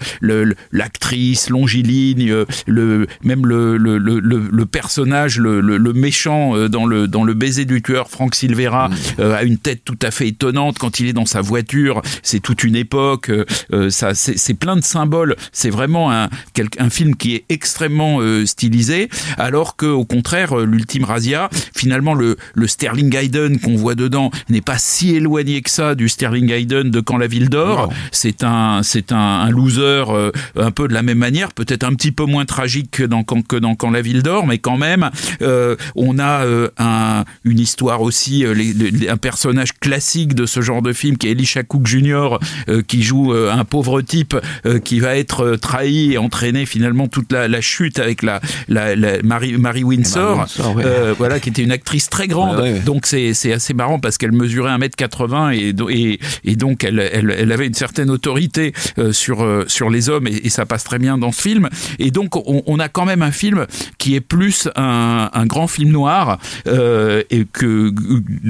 l'actrice 0.72 1.50
longiligne, 1.50 2.30
euh, 2.30 2.44
le, 2.66 3.06
même 3.22 3.46
le, 3.46 3.76
le, 3.76 3.98
le, 3.98 4.20
le- 4.20 4.66
personnage, 4.66 5.38
le, 5.38 5.60
le, 5.60 5.76
le 5.78 5.92
méchant 5.92 6.54
euh, 6.56 6.68
dans 6.68 6.86
le, 6.86 7.08
dans 7.08 7.24
le 7.24 7.34
baiser 7.34 7.64
du 7.64 7.82
tueur, 7.82 8.08
Frank 8.10 8.34
Silvera, 8.34 8.90
euh, 9.18 9.34
a 9.34 9.42
une 9.42 9.58
tête 9.58 9.82
tout 9.84 9.98
à 10.02 10.10
fait 10.10 10.28
étonnante 10.28 10.78
quand 10.78 11.00
il 11.00 11.06
est 11.08 11.12
dans 11.12 11.26
sa 11.26 11.40
voiture. 11.40 12.02
C'est 12.22 12.40
toute 12.40 12.64
une 12.64 12.76
époque. 12.76 13.30
euh, 13.72 13.90
ça, 13.90 14.14
c'est 14.14 14.54
plein 14.54 14.76
de 14.76 14.84
symboles. 14.84 15.36
C'est 15.52 15.70
vraiment 15.70 16.12
un, 16.12 16.28
quel- 16.54 16.68
un 16.78 16.90
film 16.90 17.16
qui 17.16 17.34
est 17.34 17.44
extrêmement 17.48 18.18
euh, 18.20 18.46
stylisé, 18.46 19.08
alors 19.36 19.76
que 19.76 19.86
au 19.86 20.04
contraire, 20.04 20.56
l'ultime 20.56 21.04
Razia, 21.04 21.48
finalement, 21.74 22.14
le, 22.14 22.36
le 22.54 22.66
Sterling 22.66 23.14
Hayden 23.16 23.58
qu'on 23.60 23.76
voit 23.76 23.94
dedans 23.94 24.30
n'est 24.48 24.60
pas 24.60 24.78
si 24.78 25.14
éloigné 25.14 25.62
que 25.62 25.70
ça 25.70 25.94
du 25.94 26.08
Sterling 26.08 26.50
Hayden 26.50 26.90
de 26.90 27.00
Quand 27.00 27.16
la 27.18 27.26
ville 27.26 27.48
dort. 27.48 27.92
C'est 28.12 28.42
un, 28.44 28.82
c'est 28.82 29.12
un, 29.12 29.16
un 29.18 29.50
loser 29.50 30.04
euh, 30.10 30.30
un 30.56 30.70
peu 30.70 30.88
de 30.88 30.94
la 30.94 31.02
même 31.02 31.18
manière, 31.18 31.52
peut-être 31.52 31.84
un 31.84 31.94
petit 31.94 32.12
peu 32.12 32.24
moins 32.24 32.44
tragique 32.44 32.90
que 32.92 33.02
dans, 33.04 33.22
que 33.24 33.56
dans 33.56 33.74
Quand 33.74 33.90
la 33.90 34.02
ville 34.02 34.22
dort, 34.22 34.46
mais 34.46 34.58
quand 34.58 34.76
même, 34.76 35.10
euh, 35.42 35.76
on 35.96 36.18
a 36.18 36.44
euh, 36.44 36.68
un, 36.78 37.24
une 37.44 37.58
histoire 37.58 38.02
aussi, 38.02 38.44
les- 38.54 38.72
les- 38.72 39.08
un 39.08 39.16
personnage 39.16 39.72
classique 39.80 40.34
de 40.34 40.46
ce 40.46 40.60
genre 40.60 40.82
de 40.82 40.92
film 40.92 41.16
qui 41.16 41.28
est 41.28 41.32
Elisha 41.32 41.62
Cook 41.62 41.86
Jr., 41.86 42.38
qui 42.86 43.02
joue 43.02 43.32
un 43.32 43.64
pauvre 43.64 44.00
type 44.02 44.36
qui 44.84 45.00
va 45.00 45.16
être 45.16 45.56
trahi 45.56 46.12
et 46.12 46.18
entraîner 46.18 46.66
finalement 46.66 47.08
toute 47.08 47.32
la, 47.32 47.48
la 47.48 47.60
chute 47.60 47.98
avec 47.98 48.22
la, 48.22 48.40
la, 48.68 48.94
la 48.94 49.22
Mary, 49.22 49.56
Mary 49.58 49.82
Windsor, 49.84 50.36
Mary 50.36 50.48
Windsor, 50.56 50.76
ouais. 50.76 50.84
voilà, 51.18 51.40
qui 51.40 51.48
était 51.48 51.62
une 51.62 51.72
actrice 51.72 52.08
très 52.08 52.27
grande. 52.28 52.56
Ouais, 52.58 52.74
ouais. 52.74 52.80
Donc 52.80 53.06
c'est 53.06 53.34
c'est 53.34 53.52
assez 53.52 53.74
marrant 53.74 53.98
parce 53.98 54.18
qu'elle 54.18 54.32
mesurait 54.32 54.70
1m80 54.76 55.54
et, 55.54 55.74
et, 55.90 56.20
et 56.44 56.56
donc 56.56 56.84
elle, 56.84 57.00
elle, 57.00 57.34
elle 57.36 57.52
avait 57.52 57.66
une 57.66 57.74
certaine 57.74 58.10
autorité 58.10 58.72
euh, 58.98 59.12
sur, 59.12 59.42
euh, 59.42 59.64
sur 59.66 59.90
les 59.90 60.08
hommes 60.08 60.26
et, 60.26 60.40
et 60.44 60.48
ça 60.50 60.66
passe 60.66 60.84
très 60.84 60.98
bien 60.98 61.18
dans 61.18 61.32
ce 61.32 61.42
film. 61.42 61.68
Et 61.98 62.10
donc 62.10 62.36
on, 62.36 62.62
on 62.66 62.78
a 62.78 62.88
quand 62.88 63.04
même 63.04 63.22
un 63.22 63.32
film 63.32 63.66
qui 63.98 64.14
est 64.14 64.20
plus 64.20 64.68
un, 64.76 65.30
un 65.32 65.46
grand 65.46 65.66
film 65.66 65.90
noir 65.90 66.38
euh, 66.66 67.22
et 67.30 67.44
que 67.44 67.92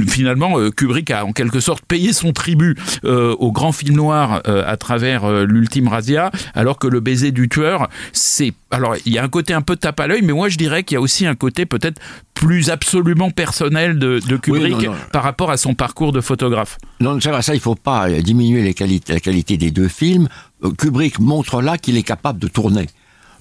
finalement 0.07 0.59
euh, 0.59 0.71
Kubrick 0.71 1.11
a 1.11 1.25
en 1.25 1.33
quelque 1.33 1.61
sorte 1.61 1.85
payé 1.87 2.13
son 2.13 2.33
tribut 2.33 2.77
euh, 3.05 3.35
au 3.39 3.53
grand 3.53 3.73
film 3.73 3.97
noir 3.97 4.43
euh, 4.49 4.63
à 4.67 4.77
travers 4.77 5.29
l'ultime 5.45 5.89
Razia, 5.89 6.31
alors 6.55 6.79
que 6.79 6.87
le 6.87 7.01
baiser 7.01 7.31
du 7.31 7.49
tueur, 7.49 7.89
c'est 8.13 8.53
alors 8.71 8.97
il 9.07 9.13
y 9.13 9.19
a 9.19 9.25
un 9.25 9.29
côté 9.29 9.55
un 9.55 9.63
peu 9.63 9.77
tape 9.77 10.01
à 10.01 10.07
l'œil, 10.07 10.23
mais 10.23 10.33
moi 10.33 10.49
je 10.49 10.59
dirais 10.59 10.83
qu'il 10.83 10.95
y 10.95 10.99
a 10.99 11.01
aussi 11.01 11.27
un 11.27 11.35
côté 11.35 11.67
peut-être 11.67 12.01
plus 12.35 12.71
absolument 12.71 13.31
personnel 13.31 13.99
de, 13.99 14.21
de 14.27 14.37
Kubrick 14.37 14.77
Oui, 14.77 14.85
non, 14.87 14.93
non. 14.93 14.99
par 15.13 15.23
rapport 15.23 15.51
à 15.51 15.57
son 15.57 15.75
parcours 15.75 16.13
de 16.13 16.21
photographe. 16.21 16.79
Non, 17.01 17.21
ça, 17.21 17.33
va, 17.33 17.43
ça, 17.43 17.55
il 17.55 17.61
faut 17.61 17.75
pas 17.75 18.09
euh, 18.09 18.21
diminuer 18.21 18.63
les 18.63 18.75
la 19.09 19.21
qualité 19.21 19.57
des 19.57 19.71
deux 19.71 19.89
films. 19.89 20.29
Euh, 20.63 20.71
Kubrick 20.71 21.19
montre 21.19 21.63
là 21.63 21.79
qu'il 21.79 21.97
est 21.97 22.03
capable 22.03 22.39
de 22.39 22.49
tourner. 22.49 22.87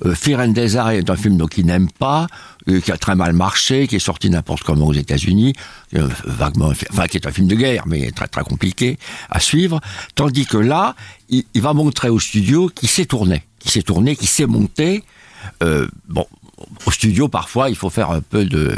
Euh, 0.05 0.13
Fear 0.15 0.39
and 0.39 0.49
Desire 0.49 0.89
est 0.89 1.09
un 1.09 1.15
film 1.15 1.37
donc, 1.37 1.51
qu'il 1.51 1.65
n'aime 1.65 1.89
pas, 1.91 2.27
euh, 2.69 2.79
qui 2.81 2.91
a 2.91 2.97
très 2.97 3.15
mal 3.15 3.33
marché, 3.33 3.87
qui 3.87 3.95
est 3.95 3.99
sorti 3.99 4.29
n'importe 4.29 4.63
comment 4.63 4.85
aux 4.87 4.93
États-Unis, 4.93 5.53
euh, 5.95 6.07
vaguement, 6.25 6.71
enfin 6.91 7.07
qui 7.07 7.17
est 7.17 7.25
un 7.27 7.31
film 7.31 7.47
de 7.47 7.55
guerre, 7.55 7.83
mais 7.87 8.11
très 8.11 8.27
très 8.27 8.43
compliqué 8.43 8.99
à 9.29 9.39
suivre. 9.39 9.79
Tandis 10.15 10.45
que 10.45 10.57
là, 10.57 10.95
il, 11.29 11.43
il 11.53 11.61
va 11.61 11.73
montrer 11.73 12.09
au 12.09 12.19
studio 12.19 12.69
qu'il 12.69 12.89
sait 12.89 13.05
tourner, 13.05 13.43
qu'il 13.59 13.71
sait 13.71 13.81
tourner, 13.81 14.15
qu'il 14.15 14.27
sait 14.27 14.45
monter. 14.45 15.03
Euh, 15.63 15.87
bon, 16.07 16.25
au 16.85 16.91
studio, 16.91 17.27
parfois, 17.27 17.69
il 17.69 17.75
faut 17.75 17.89
faire 17.91 18.09
un 18.11 18.21
peu 18.21 18.43
de, 18.45 18.75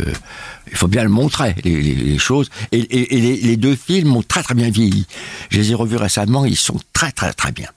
il 0.69 0.75
faut 0.77 0.87
bien 0.89 1.03
le 1.03 1.09
montrer 1.09 1.55
les, 1.63 1.81
les- 1.81 1.95
les 1.95 2.17
choses. 2.17 2.49
Et, 2.71 2.79
et- 2.79 3.15
et 3.17 3.21
les, 3.21 3.37
les 3.37 3.57
deux 3.57 3.75
films 3.75 4.15
ont 4.15 4.21
très 4.23 4.43
très 4.43 4.53
bien 4.53 4.69
vieilli. 4.69 5.05
Je 5.49 5.57
les 5.59 5.71
ai 5.71 5.75
revus 5.75 5.95
récemment, 5.97 6.45
ils 6.45 6.57
sont 6.57 6.77
très 6.93 7.11
très 7.11 7.33
très 7.33 7.51
bien. 7.51 7.69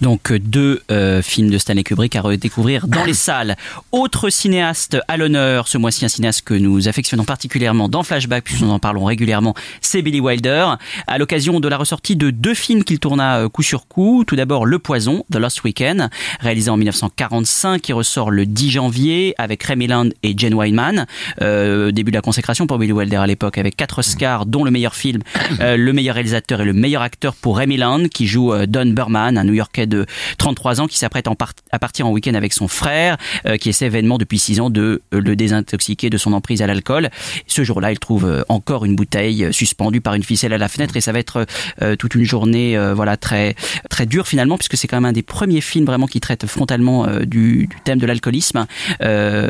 Donc 0.00 0.30
euh, 0.30 0.38
deux 0.38 0.82
euh, 0.90 1.22
films 1.22 1.50
de 1.50 1.58
Stanley 1.58 1.82
Kubrick 1.82 2.14
à 2.16 2.20
redécouvrir 2.20 2.86
dans 2.86 3.04
les 3.04 3.14
salles. 3.14 3.56
Autre 3.92 4.30
cinéaste 4.30 4.98
à 5.08 5.16
l'honneur, 5.16 5.68
ce 5.68 5.78
mois-ci 5.78 6.04
un 6.04 6.08
cinéaste 6.08 6.42
que 6.42 6.54
nous 6.54 6.88
affectionnons 6.88 7.24
particulièrement 7.24 7.88
dans 7.88 8.02
Flashback, 8.02 8.44
puisque 8.44 8.62
nous 8.62 8.70
en 8.70 8.78
parlons 8.78 9.04
régulièrement, 9.04 9.54
c'est 9.80 10.02
Billy 10.02 10.20
Wilder. 10.20 10.74
À 11.06 11.18
l'occasion 11.18 11.60
de 11.60 11.68
la 11.68 11.76
ressortie 11.76 12.16
de 12.16 12.30
deux 12.30 12.54
films 12.54 12.84
qu'il 12.84 13.00
tourna 13.00 13.38
euh, 13.38 13.48
coup 13.48 13.62
sur 13.62 13.88
coup. 13.88 14.24
Tout 14.26 14.36
d'abord 14.36 14.66
Le 14.66 14.78
Poison, 14.78 15.24
The 15.32 15.36
Lost 15.36 15.64
Weekend, 15.64 16.10
réalisé 16.40 16.70
en 16.70 16.76
1945, 16.76 17.82
qui 17.82 17.92
ressort 17.92 18.30
le 18.30 18.46
10 18.46 18.70
janvier 18.70 19.34
avec 19.38 19.62
Remy 19.62 19.88
Land 19.88 20.08
et 20.22 20.34
Jane 20.36 20.54
Wyman. 20.54 21.06
Début 21.40 22.10
de 22.10 22.16
la 22.16 22.22
consécration 22.22 22.66
pour 22.66 22.78
Billy 22.78 22.92
Wilder 22.92 23.16
à 23.16 23.26
l'époque, 23.26 23.58
avec 23.58 23.76
quatre 23.76 23.98
Oscars, 23.98 24.46
dont 24.46 24.64
le 24.64 24.70
meilleur 24.70 24.94
film, 24.94 25.22
le 25.60 25.92
meilleur 25.92 26.14
réalisateur 26.14 26.60
et 26.60 26.64
le 26.64 26.72
meilleur 26.72 27.02
acteur 27.02 27.34
pour 27.34 27.58
Remy 27.58 27.78
Land, 27.78 28.08
qui 28.12 28.26
joue 28.26 28.54
Don 28.66 28.86
Burman, 28.86 29.38
un 29.38 29.47
New-Yorkais 29.48 29.86
de 29.86 30.06
33 30.38 30.80
ans 30.80 30.86
qui 30.86 30.98
s'apprête 30.98 31.26
à 31.72 31.78
partir 31.78 32.06
en 32.06 32.10
week-end 32.10 32.34
avec 32.34 32.52
son 32.52 32.68
frère, 32.68 33.16
euh, 33.46 33.56
qui 33.56 33.68
essaie 33.68 33.88
vainement 33.88 34.18
depuis 34.18 34.38
6 34.38 34.60
ans 34.60 34.70
de 34.70 35.02
euh, 35.12 35.20
le 35.20 35.36
désintoxiquer 35.36 36.10
de 36.10 36.18
son 36.18 36.32
emprise 36.32 36.62
à 36.62 36.66
l'alcool. 36.66 37.10
Ce 37.46 37.64
jour-là, 37.64 37.92
il 37.92 37.98
trouve 37.98 38.26
euh, 38.26 38.42
encore 38.48 38.84
une 38.84 38.96
bouteille 38.96 39.52
suspendue 39.52 40.00
par 40.00 40.14
une 40.14 40.22
ficelle 40.22 40.52
à 40.52 40.58
la 40.58 40.68
fenêtre 40.68 40.96
et 40.96 41.00
ça 41.00 41.12
va 41.12 41.18
être 41.18 41.46
toute 41.98 42.14
une 42.14 42.24
journée 42.24 42.78
voilà 42.94 43.16
très 43.16 43.54
très 43.88 44.06
dure 44.06 44.26
finalement 44.26 44.56
puisque 44.56 44.76
c'est 44.76 44.88
quand 44.88 44.96
même 44.96 45.04
un 45.04 45.12
des 45.12 45.22
premiers 45.22 45.60
films 45.60 45.84
vraiment 45.84 46.06
qui 46.06 46.20
traite 46.20 46.46
frontalement 46.46 47.06
du, 47.20 47.66
du 47.66 47.76
thème 47.84 47.98
de 47.98 48.06
l'alcoolisme. 48.06 48.66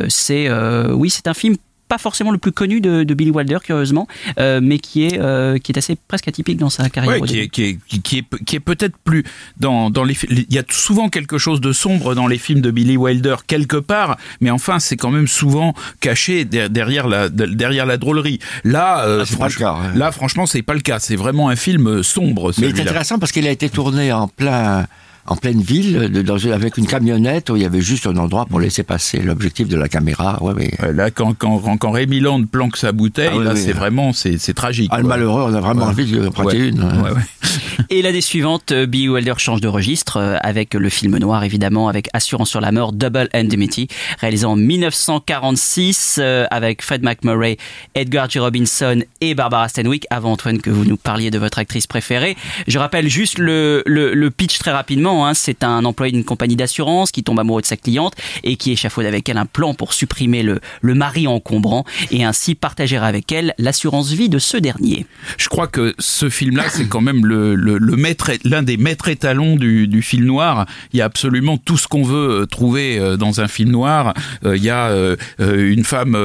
C'est 0.09 0.50
oui, 0.93 1.11
c'est 1.11 1.28
un 1.28 1.35
film 1.35 1.57
pas 1.88 1.99
forcément 1.99 2.30
le 2.30 2.38
plus 2.38 2.52
connu 2.52 2.80
de, 2.80 3.02
de 3.02 3.14
Billy 3.14 3.30
Wilder, 3.30 3.59
curieusement, 3.64 4.07
euh, 4.38 4.61
mais 4.62 4.78
qui 4.78 5.04
est, 5.07 5.18
euh, 5.18 5.59
qui 5.59 5.73
est 5.73 5.78
assez 5.78 5.97
presque 6.09 6.28
atypique 6.28 6.59
dans 6.59 6.71
sa 6.71 6.88
carrière. 6.90 7.21
Ouais, 7.21 7.26
qui, 7.26 7.38
est, 7.40 7.49
qui, 7.49 7.62
est, 7.64 7.78
qui, 7.88 8.00
qui 8.02 8.18
est, 8.18 8.45
qui 8.45 8.57
est 8.57 8.61
peut-être 8.61 8.97
plus 8.99 9.25
dans, 9.59 9.90
dans 9.90 10.04
les 10.04 10.16
il 10.28 10.52
y 10.52 10.59
a 10.59 10.62
souvent 10.71 11.09
quelque 11.09 11.38
chose 11.38 11.61
de 11.61 11.73
sombre 11.73 12.14
dans 12.14 12.26
les 12.26 12.38
films 12.38 12.61
de 12.61 12.71
Billy 12.71 12.97
Wilder 12.97 13.37
quelque 13.47 13.76
part 13.76 14.16
mais 14.40 14.50
enfin 14.50 14.78
c'est 14.78 14.97
quand 14.97 15.11
même 15.11 15.26
souvent 15.28 15.75
caché 16.00 16.45
der- 16.45 16.68
derrière 16.71 17.09
la 17.09 17.28
de- 17.28 17.47
derrière 17.47 17.87
la 17.87 17.97
drôlerie 17.97 18.38
là 18.64 19.04
euh, 19.07 19.18
le 19.21 19.25
franch- 19.25 19.57
cas, 19.59 19.75
ouais. 19.75 19.99
là 19.99 20.12
franchement 20.12 20.47
c'est 20.47 20.62
pas 20.62 20.75
le 20.75 20.80
cas 20.80 20.99
c'est 20.99 21.16
vraiment 21.16 21.49
un 21.49 21.57
film 21.57 22.02
sombre 22.02 22.52
Mais 22.59 22.71
c'est 22.75 22.80
intéressant 22.83 23.18
parce 23.18 23.33
qu'il 23.33 23.47
a 23.47 23.50
été 23.50 23.68
tourné 23.71 24.12
en 24.12 24.28
plein 24.28 24.87
en 25.28 25.37
pleine 25.37 25.61
ville, 25.61 26.11
de- 26.11 26.23
dans, 26.23 26.38
une- 26.38 26.52
avec 26.52 26.76
une 26.78 26.87
camionnette 26.87 27.50
où 27.50 27.56
il 27.56 27.62
y 27.62 27.66
avait 27.66 27.80
juste 27.80 28.06
un 28.06 28.16
endroit 28.16 28.47
pour 28.47 28.61
laisser 28.61 28.82
passer 28.82 29.18
l'objectif 29.20 29.68
de 29.68 29.76
la 29.76 29.88
caméra. 29.88 30.42
Ouais, 30.42 30.54
ouais. 30.54 30.70
Ouais, 30.82 30.92
là 30.92 31.11
quand 31.11 31.35
quand 31.38 31.58
quand, 31.58 31.76
quand 31.76 31.90
Rémi 31.90 32.20
Land 32.20 32.44
planque 32.50 32.76
sa 32.76 32.92
bouteille 32.92 33.30
Ah 33.32 33.37
oui, 33.38 33.44
là 33.44 33.52
oui. 33.54 33.61
c'est 33.64 33.73
vraiment 33.73 34.12
c'est 34.12 34.38
c'est 34.38 34.54
tragique 34.54 34.90
Ah, 34.92 34.99
le 35.00 35.04
malheureux, 35.06 35.42
on 35.42 35.54
a 35.54 35.61
vraiment 35.61 35.82
Ouais. 35.85 35.88
envie 35.90 36.11
de 36.11 36.28
prêter 36.28 36.58
Ouais. 36.62 36.68
une. 36.68 36.82
Ouais, 36.82 37.11
ouais. 37.12 37.20
Et 37.90 38.02
l'année 38.02 38.20
suivante, 38.20 38.73
euh, 38.73 38.85
Billy 38.87 39.08
Wilder 39.08 39.35
change 39.38 39.61
de 39.61 39.68
registre 39.68 40.16
euh, 40.18 40.37
avec 40.42 40.75
le 40.75 40.88
film 40.90 41.16
noir, 41.18 41.44
évidemment, 41.44 41.88
avec 41.88 42.08
Assurance 42.12 42.50
sur 42.50 42.61
la 42.61 42.73
mort, 42.73 42.92
Double 42.92 43.28
Indemnity, 43.32 43.88
réalisé 44.20 44.44
en 44.44 44.56
1946 44.56 46.18
euh, 46.20 46.47
avec 46.50 46.82
Fred 46.82 47.02
McMurray, 47.02 47.56
Edgar 47.94 48.28
G. 48.28 48.40
Robinson 48.40 49.00
et 49.20 49.35
Barbara 49.35 49.68
Stanwyck. 49.68 50.06
Avant, 50.11 50.32
Antoine, 50.32 50.61
que 50.61 50.70
vous 50.70 50.85
nous 50.85 50.97
parliez 50.97 51.30
de 51.30 51.38
votre 51.38 51.58
actrice 51.58 51.87
préférée. 51.87 52.37
Je 52.66 52.78
rappelle 52.78 53.08
juste 53.08 53.38
le, 53.38 53.82
le, 53.87 54.12
le 54.14 54.30
pitch 54.30 54.58
très 54.58 54.73
rapidement. 54.73 55.18
Hein. 55.27 55.35
C'est 55.35 55.65
un 55.65 55.85
employé 55.85 56.13
d'une 56.13 56.25
compagnie 56.25 56.57
d'assurance 56.57 57.11
qui 57.11 57.23
tombe 57.23 57.39
amoureux 57.41 57.63
de 57.63 57.67
sa 57.67 57.77
cliente 57.77 58.15
et 58.45 58.57
qui 58.57 58.73
échafaude 58.73 59.07
avec 59.07 59.29
elle 59.29 59.39
un 59.39 59.47
plan 59.47 59.75
pour 59.75 59.93
supprimer 59.93 60.43
le, 60.43 60.61
le 60.81 60.95
mari 60.95 61.27
encombrant 61.27 61.85
et 62.11 62.25
ainsi 62.25 62.55
partager 62.55 62.97
avec 62.97 63.31
elle 63.33 63.55
l'assurance 63.59 64.13
vie 64.13 64.29
de 64.29 64.39
ce 64.39 64.57
dernier. 64.57 65.07
Je 65.37 65.49
crois 65.49 65.67
que 65.69 65.95
ce 65.99 66.29
film-là, 66.29 66.65
c'est 66.69 66.89
quand 66.89 67.01
même 67.01 67.25
le, 67.27 67.55
le, 67.55 67.79
maître, 67.97 68.31
l'un 68.45 68.63
des 68.63 68.77
maîtres 68.77 69.09
étalons 69.09 69.57
du, 69.57 69.87
du 69.89 70.03
film 70.03 70.25
noir. 70.27 70.67
Il 70.93 70.99
y 70.99 71.03
a 71.03 71.05
absolument 71.05 71.57
tout 71.59 71.77
ce 71.77 71.89
qu'on 71.89 72.03
veut 72.03 72.43
euh, 72.43 72.47
trouver 72.47 72.99
euh, 72.99 73.17
dans 73.17 73.41
un 73.41 73.49
film 73.49 73.71
noir. 73.71 74.15
Euh, 74.45 74.57
Il 74.57 74.65
y 74.65 74.71
a 74.71 74.91
une 75.39 75.85
femme 75.85 76.17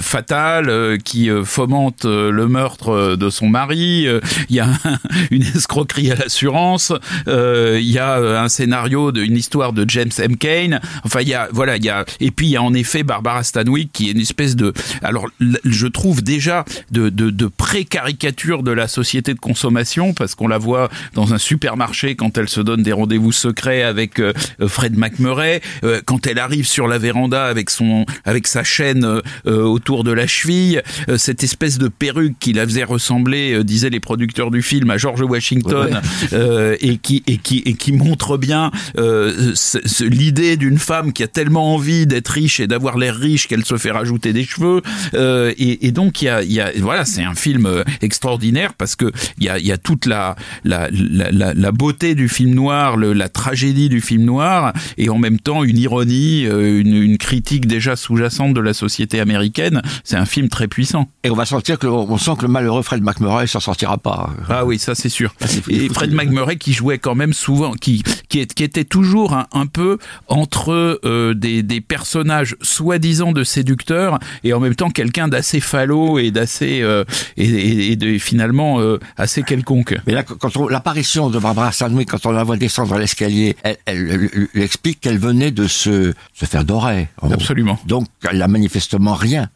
fatale 0.00 0.98
qui 1.04 1.28
fomente 1.44 2.04
le 2.04 2.46
meurtre 2.48 3.16
de 3.16 3.30
son 3.30 3.48
mari. 3.48 4.06
Il 4.48 4.56
y 4.56 4.60
a 4.60 4.66
un- 4.66 4.98
une 5.30 5.42
escroquerie 5.42 6.10
à 6.10 6.14
l'assurance. 6.16 6.92
Il 7.26 7.80
y 7.90 7.98
a 7.98 8.18
un 8.26 8.48
scénario 8.48 9.12
d'une 9.12 9.36
histoire 9.36 9.72
de 9.72 9.84
James 9.88 10.10
M. 10.18 10.36
Cain. 10.36 10.80
Enfin, 11.04 11.20
il 11.20 11.28
y 11.28 11.34
a 11.34 11.48
voilà, 11.52 11.76
il 11.76 11.84
y 11.84 11.88
a 11.90 12.04
et 12.20 12.30
puis 12.30 12.46
il 12.46 12.50
y 12.50 12.56
a 12.56 12.62
en 12.62 12.74
effet 12.74 13.02
Barbara 13.02 13.42
Stanwyck 13.44 13.92
qui 13.92 14.08
est 14.08 14.12
une 14.12 14.20
espèce 14.20 14.56
de 14.56 14.72
alors 15.02 15.28
je 15.64 15.86
trouve 15.86 16.22
déjà 16.22 16.64
de 16.90 17.08
de, 17.08 17.30
de 17.30 17.46
pré-caricature 17.46 18.62
de 18.62 18.72
la 18.72 18.88
société 18.88 19.34
de 19.34 19.38
consommation 19.38 20.12
parce 20.14 20.34
qu'on 20.34 20.48
la 20.48 20.58
voit 20.58 20.88
dans 21.14 21.34
un 21.34 21.38
supermarché 21.38 22.16
quand 22.16 22.36
elle 22.38 22.48
se 22.48 22.60
donne 22.60 22.82
des 22.82 22.92
rendez-vous 22.92 23.32
secrets 23.32 23.82
avec 23.82 24.18
euh, 24.18 24.32
euh, 24.60 24.68
Fred 24.68 24.96
McMurray, 24.96 25.60
euh, 25.84 26.00
quand 26.04 26.26
elle 26.26 26.38
arrive 26.38 26.66
sur 26.66 26.88
la 26.88 26.98
véranda 26.98 27.44
avec 27.46 27.70
son 27.70 28.06
avec 28.24 28.46
sa 28.46 28.64
chaîne 28.64 29.04
euh, 29.04 29.20
euh, 29.46 29.62
autour 29.62 30.04
de 30.04 30.10
la 30.12 30.26
cheville, 30.26 30.82
euh, 31.08 31.16
cette 31.18 31.44
espèce 31.44 31.78
de 31.78 31.88
perruque 31.88 32.34
qui 32.40 32.52
la 32.52 32.64
faisait 32.64 32.84
ressembler, 32.84 33.52
euh, 33.54 33.64
disaient 33.64 33.90
les 33.90 34.00
producteurs 34.00 34.50
du 34.50 34.62
film, 34.62 34.90
à 34.90 34.96
George 34.96 35.22
Washington, 35.22 36.00
Ouais. 36.22 36.28
euh, 36.32 36.76
et 36.80 36.96
qui 36.98 37.22
et 37.26 37.36
qui 37.38 37.58
et 37.66 37.74
qui 37.74 37.92
montre 38.16 38.38
bien 38.38 38.70
euh, 38.96 39.52
l'idée 40.00 40.56
d'une 40.56 40.78
femme 40.78 41.12
qui 41.12 41.22
a 41.22 41.28
tellement 41.28 41.74
envie 41.74 42.06
d'être 42.06 42.28
riche 42.28 42.60
et 42.60 42.66
d'avoir 42.66 42.96
l'air 42.96 43.14
riche 43.14 43.46
qu'elle 43.46 43.64
se 43.66 43.76
fait 43.76 43.90
rajouter 43.90 44.32
des 44.32 44.44
cheveux. 44.44 44.80
Euh, 45.12 45.52
et, 45.58 45.86
et 45.86 45.92
donc 45.92 46.22
il 46.22 46.24
y 46.24 46.28
a, 46.30 46.42
il 46.42 46.52
y 46.52 46.60
a 46.60 46.70
voilà, 46.78 47.04
c'est 47.04 47.22
un 47.22 47.34
film 47.34 47.66
euh, 47.66 47.84
extraordinaire 48.00 48.72
parce 48.72 48.96
que 48.96 49.12
il 49.38 49.44
y 49.44 49.50
a, 49.50 49.58
il 49.58 49.66
y 49.66 49.72
a 49.72 49.76
toute 49.76 50.06
la 50.06 50.34
la, 50.64 50.88
la, 50.90 51.30
la, 51.30 51.52
la 51.52 51.72
beauté 51.72 52.14
du 52.14 52.30
film 52.30 52.54
noir, 52.54 52.96
le, 52.96 53.12
la 53.12 53.28
tragédie 53.28 53.90
du 53.90 54.00
film 54.00 54.24
noir, 54.24 54.72
et 54.96 55.10
en 55.10 55.18
même 55.18 55.38
temps 55.38 55.62
une 55.62 55.76
ironie, 55.76 56.44
une, 56.44 56.96
une 56.96 57.18
critique 57.18 57.66
déjà 57.66 57.96
sous-jacente 57.96 58.54
de 58.54 58.62
la 58.62 58.72
société 58.72 59.20
américaine. 59.20 59.82
C'est 60.04 60.16
un 60.16 60.24
film 60.24 60.48
très 60.48 60.68
puissant. 60.68 61.10
Et 61.22 61.28
on 61.28 61.34
va 61.34 61.44
sentir 61.44 61.78
que 61.78 61.86
on 61.86 62.16
sent 62.16 62.32
que 62.38 62.46
le 62.46 62.48
malheureux 62.48 62.82
Fred 62.82 63.02
McMurray 63.02 63.46
s'en 63.46 63.60
sortira 63.60 63.98
pas. 63.98 64.30
Ah 64.48 64.64
oui, 64.64 64.78
ça 64.78 64.94
c'est 64.94 65.10
sûr. 65.10 65.34
Et 65.68 65.90
Fred 65.90 66.14
McMurray 66.14 66.56
qui 66.56 66.72
jouait 66.72 66.98
quand 66.98 67.14
même 67.14 67.34
souvent, 67.34 67.72
qui 67.74 67.95
qui, 68.28 68.40
est, 68.40 68.52
qui 68.54 68.64
était 68.64 68.84
toujours 68.84 69.34
un, 69.34 69.46
un 69.52 69.66
peu 69.66 69.98
entre 70.28 71.00
euh, 71.04 71.34
des, 71.34 71.62
des 71.62 71.80
personnages 71.80 72.56
soi-disant 72.62 73.32
de 73.32 73.44
séducteurs 73.44 74.18
et 74.44 74.52
en 74.52 74.60
même 74.60 74.74
temps 74.74 74.90
quelqu'un 74.90 75.28
d'assez 75.28 75.60
falot 75.60 76.18
et 76.18 76.30
d'assez 76.30 76.80
euh, 76.82 77.04
et, 77.36 77.96
de 77.96 78.18
finalement 78.18 78.80
euh, 78.80 78.98
assez 79.16 79.42
quelconque. 79.42 79.96
Mais 80.06 80.12
là, 80.12 80.22
quand 80.22 80.56
on 80.56 80.68
l'apparition 80.68 81.30
de 81.30 81.38
Barbara 81.38 81.72
Stanwyck, 81.72 82.10
quand 82.10 82.26
on 82.26 82.32
la 82.32 82.44
voit 82.44 82.56
descendre 82.56 82.96
l'escalier, 82.98 83.56
elle, 83.62 83.76
elle, 83.86 84.10
elle- 84.34 84.48
elle 84.54 84.62
explique 84.62 85.00
qu'elle 85.00 85.18
venait 85.18 85.50
de 85.50 85.66
se, 85.66 86.12
se 86.34 86.44
faire 86.44 86.64
dorer. 86.64 87.08
gros. 87.22 87.32
Absolument. 87.32 87.78
Donc, 87.86 88.06
elle 88.30 88.42
a 88.42 88.48
manifestement 88.48 89.14
rien. 89.14 89.48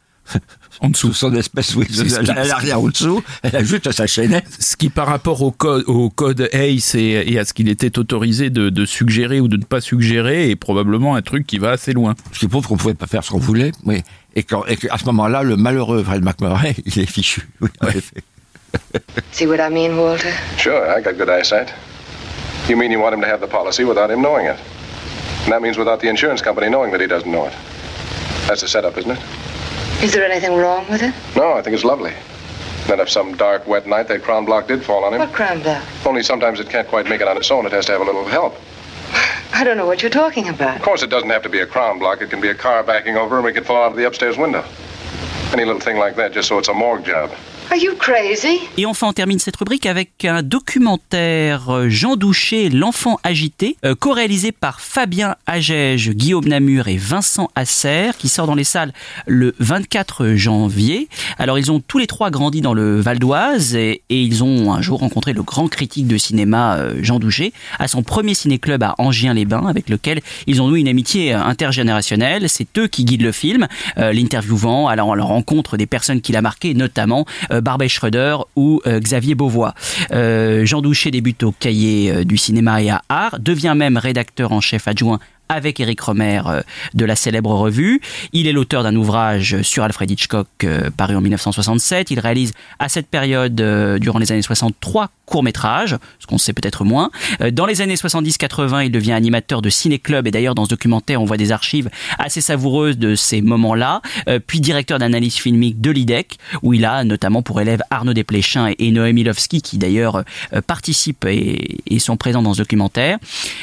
En 0.81 0.89
dessous. 0.89 1.13
Son 1.13 1.35
espèce, 1.35 1.75
oui, 1.75 1.87
ce 1.91 2.03
elle, 2.03 2.25
qui- 2.25 2.31
elle 2.37 2.51
a 2.51 2.57
rien 2.57 2.79
en 2.79 2.89
dessous. 2.89 3.23
Elle 3.43 3.57
a 3.57 3.63
juste 3.65 3.91
sa 3.93 4.07
chaînette. 4.07 4.45
Ce 4.61 4.77
qui, 4.77 4.89
par 4.89 5.07
rapport 5.09 5.43
au 5.43 5.51
code, 5.51 5.85
au 5.89 6.09
code 6.09 6.49
ACE 6.53 6.95
et, 6.95 7.25
et 7.27 7.39
à 7.39 7.45
ce 7.45 7.53
qu'il 7.53 7.69
était 7.69 7.99
autorisé 7.99 8.49
de, 8.49 8.71
de 8.71 8.87
suggérer 8.87 9.41
ou 9.41 9.49
de 9.49 9.57
ne 9.57 9.65
pas 9.65 9.81
suggérer, 9.81 10.51
est 10.51 10.57
probablement 10.57 11.17
un 11.17 11.23
truc 11.23 11.47
qui 11.47 11.59
va 11.59 11.73
assez 11.73 11.93
loin. 11.93 12.15
Ce 12.33 12.39
qui 12.39 12.49
prouve 12.49 12.67
qu'on 12.67 12.77
pouvait 12.77 12.95
pas 12.95 13.07
faire 13.07 13.25
ce 13.25 13.31
qu'on 13.31 13.39
voulait. 13.39 13.73
Oui. 13.85 14.03
Et, 14.37 14.43
quand, 14.45 14.65
et 14.67 14.77
qu'à 14.77 14.97
ce 14.97 15.05
moment-là, 15.07 15.43
le 15.43 15.57
malheureux 15.57 16.03
Fred 16.05 16.23
McMurray, 16.23 16.75
il 16.87 16.99
est 16.99 17.07
fichu. 17.11 17.43
Oui, 17.61 17.69
en 17.83 17.89
effet. 17.89 18.23
See 19.33 19.47
what 19.47 19.57
I 19.57 19.69
mean, 19.71 19.97
Walter? 19.99 20.31
Sure, 20.57 20.81
I 20.97 21.03
got 21.03 21.15
good 21.19 21.29
eyesight. 21.29 21.75
You 22.69 22.77
mean 22.77 22.93
you 22.93 23.01
want 23.01 23.13
him 23.13 23.21
to 23.21 23.27
have 23.27 23.41
the 23.41 23.49
policy 23.51 23.83
without 23.85 24.11
him 24.11 24.21
knowing 24.23 24.47
it? 24.47 24.57
And 25.45 25.51
that 25.53 25.61
means 25.61 25.77
without 25.77 25.99
the 26.01 26.09
insurance 26.09 26.41
company 26.41 26.69
knowing 26.71 26.93
that 26.93 27.01
he 27.01 27.09
doesn't 27.09 27.31
know 27.31 27.47
it. 27.47 27.53
That's 28.47 28.61
the 28.63 28.69
setup, 28.69 28.97
isn't 28.97 29.11
it? 29.11 29.19
Is 30.03 30.13
there 30.13 30.25
anything 30.25 30.57
wrong 30.57 30.89
with 30.89 31.03
it? 31.03 31.15
No, 31.37 31.53
I 31.53 31.63
think 31.63 31.75
it's 31.75 31.85
lovely. 31.85 32.15
Then 32.87 33.01
if 33.01 33.11
some 33.11 33.37
dark, 33.37 33.67
wet 33.67 33.87
night 33.87 34.09
that 34.09 34.23
crown 34.23 34.47
block 34.47 34.67
did 34.67 34.83
fall 34.83 35.05
on 35.05 35.13
him, 35.13 35.21
What 35.21 35.33
crown 35.33 35.63
block? 35.63 35.83
only 36.07 36.23
sometimes 36.23 36.59
it 36.59 36.71
can't 36.71 36.89
quite 36.89 37.07
make 37.07 37.21
it 37.21 37.29
on 37.29 37.37
its 37.37 37.51
own. 37.51 37.67
It 37.67 37.73
has 37.73 37.85
to 37.87 37.93
have 37.93 38.01
a 38.01 38.05
little 38.05 38.25
help. 38.25 38.57
I 39.53 39.63
don't 39.63 39.77
know 39.77 39.87
what 39.87 40.01
you're 40.03 40.11
talking 40.11 40.49
about. 40.49 40.77
Of 40.77 40.83
course, 40.83 41.03
it 41.03 41.11
doesn't 41.11 41.29
have 41.29 41.43
to 41.43 41.49
be 41.51 41.61
a 41.61 41.67
crown 41.67 41.99
block. 41.99 42.23
It 42.23 42.31
can 42.31 42.41
be 42.41 42.49
a 42.49 42.55
car 42.55 42.83
backing 42.83 43.17
over 43.19 43.37
and 43.37 43.45
we 43.45 43.53
can 43.53 43.63
fall 43.63 43.85
out 43.85 43.91
of 43.93 43.97
the 43.99 44.07
upstairs 44.07 44.39
window. 44.39 44.65
Any 45.53 45.65
little 45.67 45.81
thing 45.81 45.99
like 45.99 46.17
that, 46.17 46.33
just 46.33 46.49
so 46.49 46.59
it's 46.59 46.69
a 46.69 46.75
morgue 46.75 47.05
job. 47.05 47.31
Are 47.73 47.77
you 47.77 47.93
crazy? 47.97 48.59
Et 48.79 48.85
enfin, 48.85 49.07
on 49.07 49.13
termine 49.13 49.39
cette 49.39 49.55
rubrique 49.55 49.87
avec 49.87 50.25
un 50.25 50.43
documentaire 50.43 51.71
euh, 51.71 51.89
Jean 51.89 52.17
Douché, 52.17 52.69
L'enfant 52.69 53.21
agité, 53.23 53.77
euh, 53.85 53.95
co-réalisé 53.95 54.51
par 54.51 54.81
Fabien 54.81 55.37
Agege, 55.47 56.11
Guillaume 56.11 56.49
Namur 56.49 56.89
et 56.89 56.97
Vincent 56.97 57.49
Asser, 57.55 58.11
qui 58.19 58.29
sort 58.29 58.49
dans 58.49 58.57
les 58.57 58.65
salles 58.65 58.93
le 59.29 59.55
24 59.61 60.35
janvier. 60.35 61.09
Alors, 61.39 61.61
ils 61.61 61.71
ont 61.71 61.79
tous 61.79 61.99
les 61.99 62.09
trois 62.09 62.31
grandi 62.31 62.61
dans 62.61 62.75
le 62.75 63.01
Val 63.01 63.21
d'Oise 63.21 63.77
et, 63.77 64.03
ils 64.11 64.43
ont 64.43 64.73
un 64.73 64.83
jour 64.83 64.99
rencontré 64.99 65.33
le 65.33 65.45
grand 65.45 65.69
critique 65.69 66.09
de 66.09 66.17
cinéma 66.17 66.75
euh, 66.75 66.99
Jean 67.03 67.21
Douché 67.21 67.53
à 67.79 67.87
son 67.87 68.03
premier 68.03 68.35
ciné-club 68.35 68.83
à 68.83 68.97
Angien-les-Bains, 68.99 69.69
avec 69.69 69.89
lequel 69.89 70.23
ils 70.49 70.61
ont 70.61 70.67
noué 70.67 70.81
une 70.81 70.89
amitié 70.89 71.35
intergénérationnelle. 71.35 72.49
C'est 72.49 72.77
eux 72.79 72.89
qui 72.89 73.05
guident 73.05 73.23
le 73.23 73.33
film, 73.33 73.69
euh, 73.97 74.13
l'interviewant, 74.13 74.89
allant 74.89 75.13
à 75.13 75.17
la 75.17 75.23
rencontre 75.23 75.77
des 75.77 75.87
personnes 75.87 76.21
qu'il 76.21 76.35
a 76.35 76.43
marquées, 76.43 76.75
notamment 76.75 77.27
Barbet 77.61 77.89
Schroeder 77.89 78.37
ou 78.57 78.81
euh, 78.87 79.01
Xavier 79.01 79.35
Beauvois. 79.35 79.75
Euh, 80.13 80.65
Jean 80.65 80.81
Douché 80.81 81.11
débute 81.11 81.43
au 81.43 81.53
cahier 81.53 82.11
euh, 82.11 82.25
du 82.25 82.37
cinéma 82.37 82.83
et 82.83 82.91
à 82.91 83.03
art, 83.09 83.39
devient 83.39 83.75
même 83.77 83.97
rédacteur 83.97 84.53
en 84.53 84.61
chef 84.61 84.89
adjoint 84.89 85.21
avec 85.51 85.81
Eric 85.81 86.01
Romer 86.01 86.41
euh, 86.47 86.63
de 86.95 87.05
la 87.05 87.17
célèbre 87.17 87.51
revue. 87.51 88.01
Il 88.33 88.47
est 88.47 88.53
l'auteur 88.53 88.85
d'un 88.85 88.95
ouvrage 88.95 89.61
sur 89.63 89.83
Alfred 89.83 90.09
Hitchcock 90.11 90.47
euh, 90.63 90.91
paru 90.97 91.17
en 91.17 91.21
1967. 91.21 92.11
Il 92.13 92.21
réalise 92.21 92.53
à 92.79 92.89
cette 92.89 93.09
période, 93.09 93.61
euh, 93.61 93.99
durant 93.99 94.21
les 94.21 94.31
années 94.31 94.43
60, 94.43 94.77
trois 94.81 95.11
courts-métrages, 95.27 95.97
ce 96.21 96.27
qu'on 96.27 96.39
sait 96.39 96.53
peut-être 96.53 96.85
moins. 96.85 97.11
Dans 97.53 97.67
les 97.67 97.83
années 97.83 97.95
70-80, 97.95 98.87
il 98.87 98.91
devient 98.91 99.13
animateur 99.13 99.63
de 99.63 99.71
ciné-club 99.71 100.27
et 100.27 100.33
d'ailleurs 100.33 100.57
dans 100.57 100.65
ce 100.65 100.71
documentaire, 100.71 101.23
on 101.23 101.25
voit 101.25 101.37
des 101.37 101.53
archives 101.53 101.89
assez 102.19 102.41
savoureuses 102.41 102.99
de 102.99 103.15
ces 103.15 103.41
moments-là. 103.41 104.03
Puis 104.49 104.61
directeur 104.61 104.99
d'analyse 104.99 105.37
filmique 105.37 105.81
de 105.81 105.93
l'IDEC, 105.93 106.37
où 106.63 106.75
il 106.75 106.85
a 106.85 107.05
notamment 107.05 107.43
pour 107.43 107.61
élèves 107.61 107.81
Arnaud 107.91 108.13
Desplechin 108.13 108.73
et- 108.77 108.91
Noémie 108.91 109.23
Lovski, 109.23 109.63
qui 109.63 109.79
d'ailleurs 109.79 110.25
participent 110.67 111.25
et, 111.27 111.99
sont 112.01 112.17
présents 112.17 112.43
dans 112.43 112.55
ce 112.55 112.59
documentaire. 112.63 113.19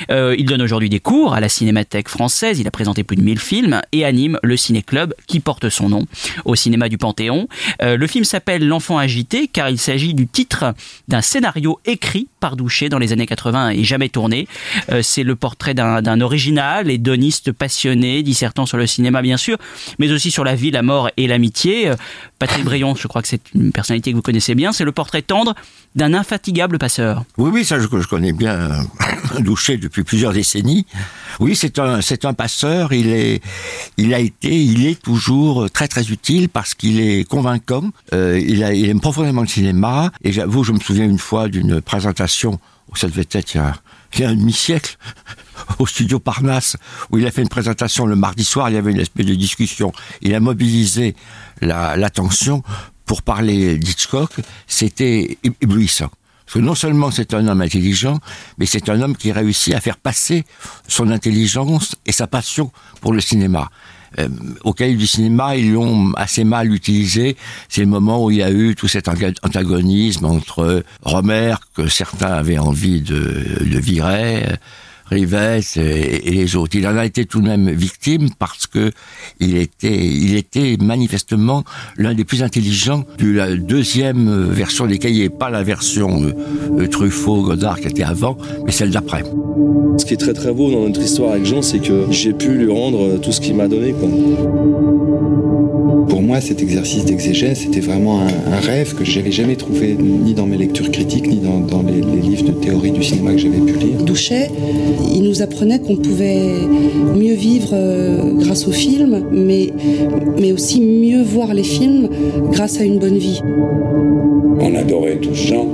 Il 0.10 0.46
donne 0.46 0.62
aujourd'hui 0.62 0.88
des 0.90 1.02
cours 1.02 1.34
à 1.34 1.42
la 1.42 1.50
Française, 2.08 2.60
il 2.60 2.68
a 2.68 2.72
présenté 2.72 3.04
plus 3.04 3.16
de 3.16 3.22
1000 3.22 3.40
films 3.40 3.82
et 3.92 4.06
anime 4.06 4.40
le 4.44 4.58
Ciné-Club 4.58 5.14
qui 5.28 5.40
porte 5.40 5.70
son 5.70 5.90
nom 5.90 6.06
au 6.46 6.56
cinéma 6.56 6.90
du 6.90 6.98
Panthéon. 6.98 7.48
Euh, 7.82 7.98
le 7.98 8.08
film 8.08 8.24
s'appelle 8.24 8.68
L'enfant 8.68 8.98
agité 8.98 9.48
car 9.48 9.70
il 9.70 9.78
s'agit 9.78 10.14
du 10.14 10.28
titre 10.28 10.74
d'un 11.08 11.22
scénario 11.22 11.80
écrit 11.86 12.28
par 12.40 12.56
Douché 12.56 12.90
dans 12.90 13.00
les 13.00 13.14
années 13.14 13.26
80 13.26 13.70
et 13.72 13.84
jamais 13.84 14.10
tourné. 14.10 14.48
Euh, 14.92 15.02
C'est 15.02 15.24
le 15.24 15.36
portrait 15.36 15.74
d'un 15.74 16.22
original, 16.22 16.90
hédoniste 16.90 17.52
passionné, 17.52 18.24
dissertant 18.24 18.66
sur 18.66 18.78
le 18.78 18.88
cinéma 18.88 19.22
bien 19.22 19.38
sûr, 19.38 19.58
mais 20.00 20.12
aussi 20.12 20.32
sur 20.32 20.44
la 20.44 20.56
vie, 20.56 20.72
la 20.72 20.82
mort 20.82 21.10
et 21.18 21.28
l'amitié. 21.28 21.90
Euh, 21.90 21.96
Patrick 22.40 22.64
Brion, 22.64 22.96
je 22.96 23.08
crois 23.08 23.22
que 23.22 23.28
c'est 23.28 23.42
une 23.56 23.72
personnalité 23.72 24.12
que 24.12 24.16
vous 24.16 24.22
connaissez 24.22 24.54
bien, 24.56 24.72
c'est 24.72 24.84
le 24.86 24.92
portrait 24.92 25.22
tendre 25.22 25.56
d'un 25.96 26.14
infatigable 26.14 26.78
passeur. 26.78 27.24
Oui, 27.38 27.50
oui, 27.52 27.66
ça 27.66 27.80
je, 27.80 27.86
je 27.86 28.08
connais 28.08 28.34
bien 28.34 28.54
euh, 28.54 29.40
Douché 29.40 29.78
depuis 29.78 30.04
plusieurs 30.04 30.34
décennies. 30.34 30.86
Oui, 31.40 31.56
c'est 31.56 31.80
un, 31.80 32.00
un 32.24 32.34
passeur. 32.34 32.94
Il 32.94 33.10
est, 33.10 33.42
il 33.98 34.14
a 34.14 34.20
été, 34.20 34.56
il 34.56 34.86
est 34.88 35.02
toujours 35.02 35.70
très 35.72 35.88
très 35.88 36.10
utile 36.12 36.50
parce 36.50 36.74
qu'il 36.74 37.00
est 37.00 37.24
convaincant. 37.28 37.92
Il, 38.14 38.66
il 38.74 38.90
aime 38.90 39.00
profondément 39.00 39.42
le 39.42 39.48
cinéma. 39.48 40.12
Et 40.24 40.32
j'avoue, 40.32 40.64
je 40.64 40.72
me 40.72 40.80
souviens 40.80 41.06
une 41.06 41.20
fois 41.20 41.48
d'une 41.50 41.82
présentation, 41.82 42.27
oh, 42.90 42.96
ça 42.96 43.08
devait 43.08 43.26
être 43.32 43.56
il 43.56 44.22
y 44.22 44.24
a, 44.24 44.30
un 44.30 44.36
demi-siècle, 44.36 44.98
au 45.80 45.86
studio 45.86 46.20
Parnasse, 46.20 46.78
où 47.12 47.18
il 47.18 47.26
a 47.28 47.32
fait 47.32 47.42
une 47.42 47.50
présentation 47.50 48.06
le 48.06 48.16
mardi 48.16 48.44
soir. 48.44 48.70
Il 48.70 48.76
y 48.76 48.78
avait 48.78 48.92
une 48.92 49.00
espèce 49.00 49.26
de 49.26 49.36
discussion. 49.36 49.92
Il 50.22 50.34
a 50.34 50.40
mobilisé 50.40 51.16
la- 51.62 51.98
l'attention 51.98 52.64
pour 53.06 53.22
parler 53.22 53.78
d'Hitchcock. 53.78 54.32
C'était 54.68 55.38
éblouissant. 55.62 56.10
Parce 56.46 56.54
que 56.54 56.60
non 56.60 56.76
seulement 56.76 57.12
c'est 57.12 57.34
un 57.34 57.46
homme 57.50 57.62
intelligent, 57.62 58.20
mais 58.58 58.66
c'est 58.66 58.88
un 58.88 59.02
homme 59.02 59.18
qui 59.18 59.34
réussit 59.34 59.74
à 59.74 59.82
faire 59.82 59.98
passer 59.98 60.46
son 60.88 61.12
intelligence 61.12 61.96
et 62.06 62.14
sa 62.14 62.26
passion 62.28 62.72
pour 63.02 63.12
le 63.12 63.20
cinéma. 63.20 63.70
Euh, 64.20 64.28
au 64.64 64.74
cahier 64.74 64.96
du 64.96 65.08
cinéma, 65.08 65.56
ils 65.56 65.74
l'ont 65.74 66.14
assez 66.14 66.44
mal 66.44 66.74
utilisé. 66.74 67.38
C'est 67.70 67.82
le 67.82 67.88
moment 67.88 68.24
où 68.24 68.32
il 68.32 68.38
y 68.38 68.44
a 68.44 68.52
eu 68.52 68.76
tout 68.76 68.88
cet 68.88 69.08
antagonisme 69.08 70.26
entre 70.26 70.84
Romer, 71.04 71.56
que 71.76 71.88
certains 71.88 72.32
avaient 72.34 72.58
envie 72.58 73.02
de, 73.02 73.64
de 73.64 73.80
virer, 73.80 74.44
Rivets 75.10 75.60
et, 75.78 76.32
les 76.32 76.56
autres. 76.56 76.76
Il 76.76 76.88
en 76.88 76.98
a 76.98 77.06
été 77.06 77.26
tout 77.26 77.42
de 77.42 77.48
même 77.48 77.70
victime 77.70 78.30
parce 78.38 78.68
que 78.68 78.92
il 79.40 79.58
était, 79.58 80.06
il 80.06 80.36
était 80.36 80.78
manifestement 80.82 81.64
l'un 81.98 82.14
des 82.14 82.24
plus 82.24 82.44
intelligents 82.44 83.04
de 83.18 83.32
la 83.32 83.56
deuxième 83.56 84.50
version 84.50 84.86
des 84.86 85.00
cahiers, 85.00 85.30
pas 85.30 85.50
la 85.50 85.64
version 85.64 86.24
euh, 86.24 86.34
euh, 86.80 86.88
Truffaut, 86.88 87.42
Godard 87.42 87.80
qui 87.80 87.88
était 87.88 88.04
avant, 88.04 88.38
mais 88.66 88.72
celle 88.72 88.92
d'après. 88.92 89.24
Ce 89.98 90.06
qui 90.06 90.14
est 90.14 90.18
très 90.18 90.34
très 90.34 90.54
beau 90.54 90.72
dans 90.72 90.88
notre 90.88 91.02
histoire 91.02 91.32
avec 91.32 91.46
Jean, 91.46 91.62
c'est 91.62 91.80
que 91.80 92.08
j'ai 92.12 92.34
pu 92.34 92.50
lui 92.50 92.72
rendre 92.72 93.02
euh, 93.02 93.18
tout 93.18 93.32
ce 93.32 93.42
qu'il 93.42 93.56
m'a 93.56 93.68
donné. 93.68 93.94
Pour 96.10 96.22
moi, 96.22 96.42
cet 96.42 96.62
exercice 96.62 97.06
d'exégèse, 97.06 97.60
c'était 97.64 97.80
vraiment 97.80 98.22
un, 98.22 98.28
un 98.28 98.60
rêve 98.60 98.96
que 98.96 99.04
j'avais 99.04 99.32
jamais 99.32 99.56
trouvé 99.56 99.96
ni 100.00 100.34
dans 100.34 100.46
mes 100.46 100.58
lectures 100.58 100.90
critiques, 100.92 101.28
ni 101.28 101.38
dans, 101.38 101.60
dans 101.60 101.84
les, 101.84 102.02
les 102.02 102.22
livres 102.22 102.44
de 102.46 102.52
théorie 102.52 102.92
du 102.92 103.04
cinéma 103.04 103.32
que 103.34 103.38
j'avais 103.40 103.60
pu 103.60 103.78
lire. 103.78 104.04
Douchet, 104.04 104.50
il 105.14 105.24
nous 105.24 105.42
apprenait 105.42 105.80
qu'on 105.80 105.98
pouvait 105.98 106.40
mieux 107.16 107.34
vivre 107.34 107.70
euh, 107.74 108.34
grâce 108.36 108.68
aux 108.68 108.72
films, 108.72 109.26
mais, 109.32 109.72
mais 110.40 110.52
aussi 110.54 110.82
mieux 110.82 111.24
voir 111.24 111.54
les 111.54 111.64
films 111.64 112.10
grâce 112.52 112.80
à 112.80 112.84
une 112.84 113.00
bonne 113.00 113.18
vie. 113.18 113.42
On 114.60 114.74
adorait 114.76 115.18
tous 115.18 115.36
Jean, 115.36 115.68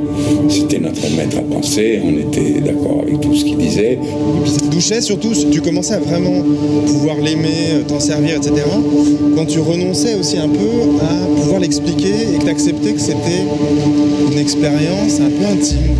c'était 0.49 0.79
notre 0.79 1.01
maître 1.15 1.37
à 1.37 1.41
penser, 1.41 2.01
on 2.03 2.17
était 2.19 2.59
d'accord 2.59 3.03
avec 3.03 3.21
tout 3.21 3.33
ce 3.33 3.45
qu'il 3.45 3.57
disait. 3.57 3.97
Douchet, 4.71 4.99
surtout, 4.99 5.29
tu 5.51 5.61
commençais 5.61 5.93
à 5.93 5.99
vraiment 5.99 6.43
pouvoir 6.85 7.15
l'aimer, 7.17 7.81
t'en 7.87 8.01
servir, 8.01 8.35
etc. 8.35 8.55
Quand 9.35 9.45
tu 9.45 9.59
renonçais 9.59 10.15
aussi 10.23 10.37
un 10.37 10.47
peu 10.47 10.55
à 11.01 11.35
pouvoir 11.35 11.59
l'expliquer 11.59 12.35
et 12.35 12.49
acceptais 12.49 12.93
que 12.93 12.99
c'était 12.99 13.45
une 14.31 14.37
expérience 14.37 15.19
un 15.19 15.29
peu 15.29 15.45
intime. 15.45 15.97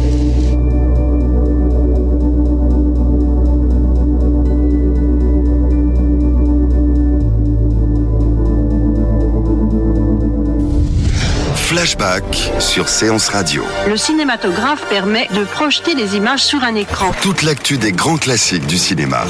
Flashback 11.55 12.23
sur 12.59 12.87
Séance 12.87 13.27
Radio. 13.27 13.65
Le 13.89 13.97
cinématographe 13.97 14.85
permet 14.87 15.27
de 15.35 15.43
projeter 15.43 15.95
les 15.95 16.15
images 16.15 16.43
sur 16.43 16.63
un 16.63 16.75
écran. 16.75 17.11
Toute 17.21 17.41
l'actu 17.41 17.77
des 17.77 17.91
grands 17.91 18.17
classiques 18.17 18.67
du 18.67 18.77
cinéma. 18.77 19.25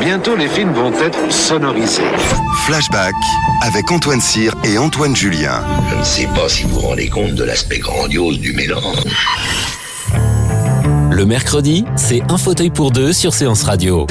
Bientôt, 0.00 0.36
les 0.36 0.48
films 0.48 0.72
vont 0.72 0.92
être 0.92 1.32
sonorisés. 1.32 2.02
Flashback 2.66 3.14
avec 3.62 3.90
Antoine 3.90 4.20
Cyr 4.20 4.52
et 4.64 4.78
Antoine 4.78 5.14
Julien. 5.14 5.64
Je 5.90 5.96
ne 5.96 6.04
sais 6.04 6.28
pas 6.34 6.48
si 6.48 6.64
vous 6.64 6.80
vous 6.80 6.80
rendez 6.80 7.08
compte 7.08 7.34
de 7.34 7.44
l'aspect 7.44 7.78
grandiose 7.78 8.38
du 8.38 8.52
mélange. 8.52 9.04
Le 11.14 11.26
mercredi, 11.26 11.84
c'est 11.94 12.22
un 12.30 12.38
fauteuil 12.38 12.70
pour 12.70 12.90
deux 12.90 13.12
sur 13.12 13.34
Séance 13.34 13.64
Radio. 13.64 14.06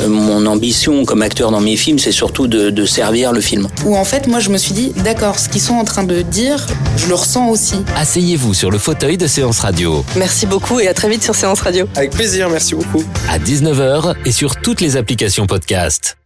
Euh, 0.00 0.08
Mon 0.08 0.46
ambition 0.46 1.04
comme 1.04 1.20
acteur 1.20 1.50
dans 1.50 1.60
mes 1.60 1.76
films, 1.76 1.98
c'est 1.98 2.12
surtout 2.12 2.46
de, 2.46 2.70
de 2.70 2.86
servir 2.86 3.32
le 3.32 3.42
film. 3.42 3.68
Où 3.84 3.94
en 3.94 4.04
fait, 4.06 4.26
moi, 4.26 4.40
je 4.40 4.48
me 4.48 4.56
suis 4.56 4.72
dit, 4.72 4.92
d'accord, 5.04 5.38
ce 5.38 5.50
qu'ils 5.50 5.60
sont 5.60 5.74
en 5.74 5.84
train 5.84 6.02
de 6.02 6.22
dire, 6.22 6.66
je 6.96 7.08
le 7.08 7.14
ressens 7.14 7.48
aussi. 7.50 7.74
Asseyez-vous 7.94 8.54
sur 8.54 8.70
le 8.70 8.78
fauteuil 8.78 9.18
de 9.18 9.26
Séance 9.26 9.58
Radio. 9.58 10.02
Merci 10.16 10.46
beaucoup 10.46 10.80
et 10.80 10.88
à 10.88 10.94
très 10.94 11.10
vite 11.10 11.22
sur 11.22 11.34
Séance 11.34 11.60
Radio. 11.60 11.86
Avec 11.94 12.12
plaisir, 12.12 12.48
merci 12.48 12.74
beaucoup. 12.74 13.04
À 13.28 13.38
19h 13.38 14.14
et 14.24 14.32
sur 14.32 14.56
toutes 14.56 14.80
les 14.80 14.96
applications 14.96 15.46
podcast. 15.46 16.16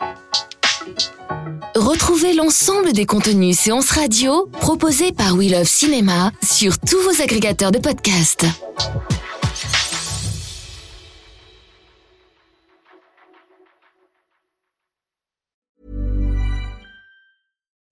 Retrouvez 1.75 2.35
l'ensemble 2.35 2.93
des 2.93 3.05
contenus 3.05 3.59
séances 3.59 3.91
radio 3.91 4.49
proposés 4.61 5.11
par 5.11 5.35
We 5.35 5.51
Love 5.51 5.67
Cinéma 5.67 6.31
sur 6.49 6.79
tous 6.79 6.99
vos 7.03 7.21
agrégateurs 7.21 7.73
de 7.73 7.79
podcasts. 7.79 8.47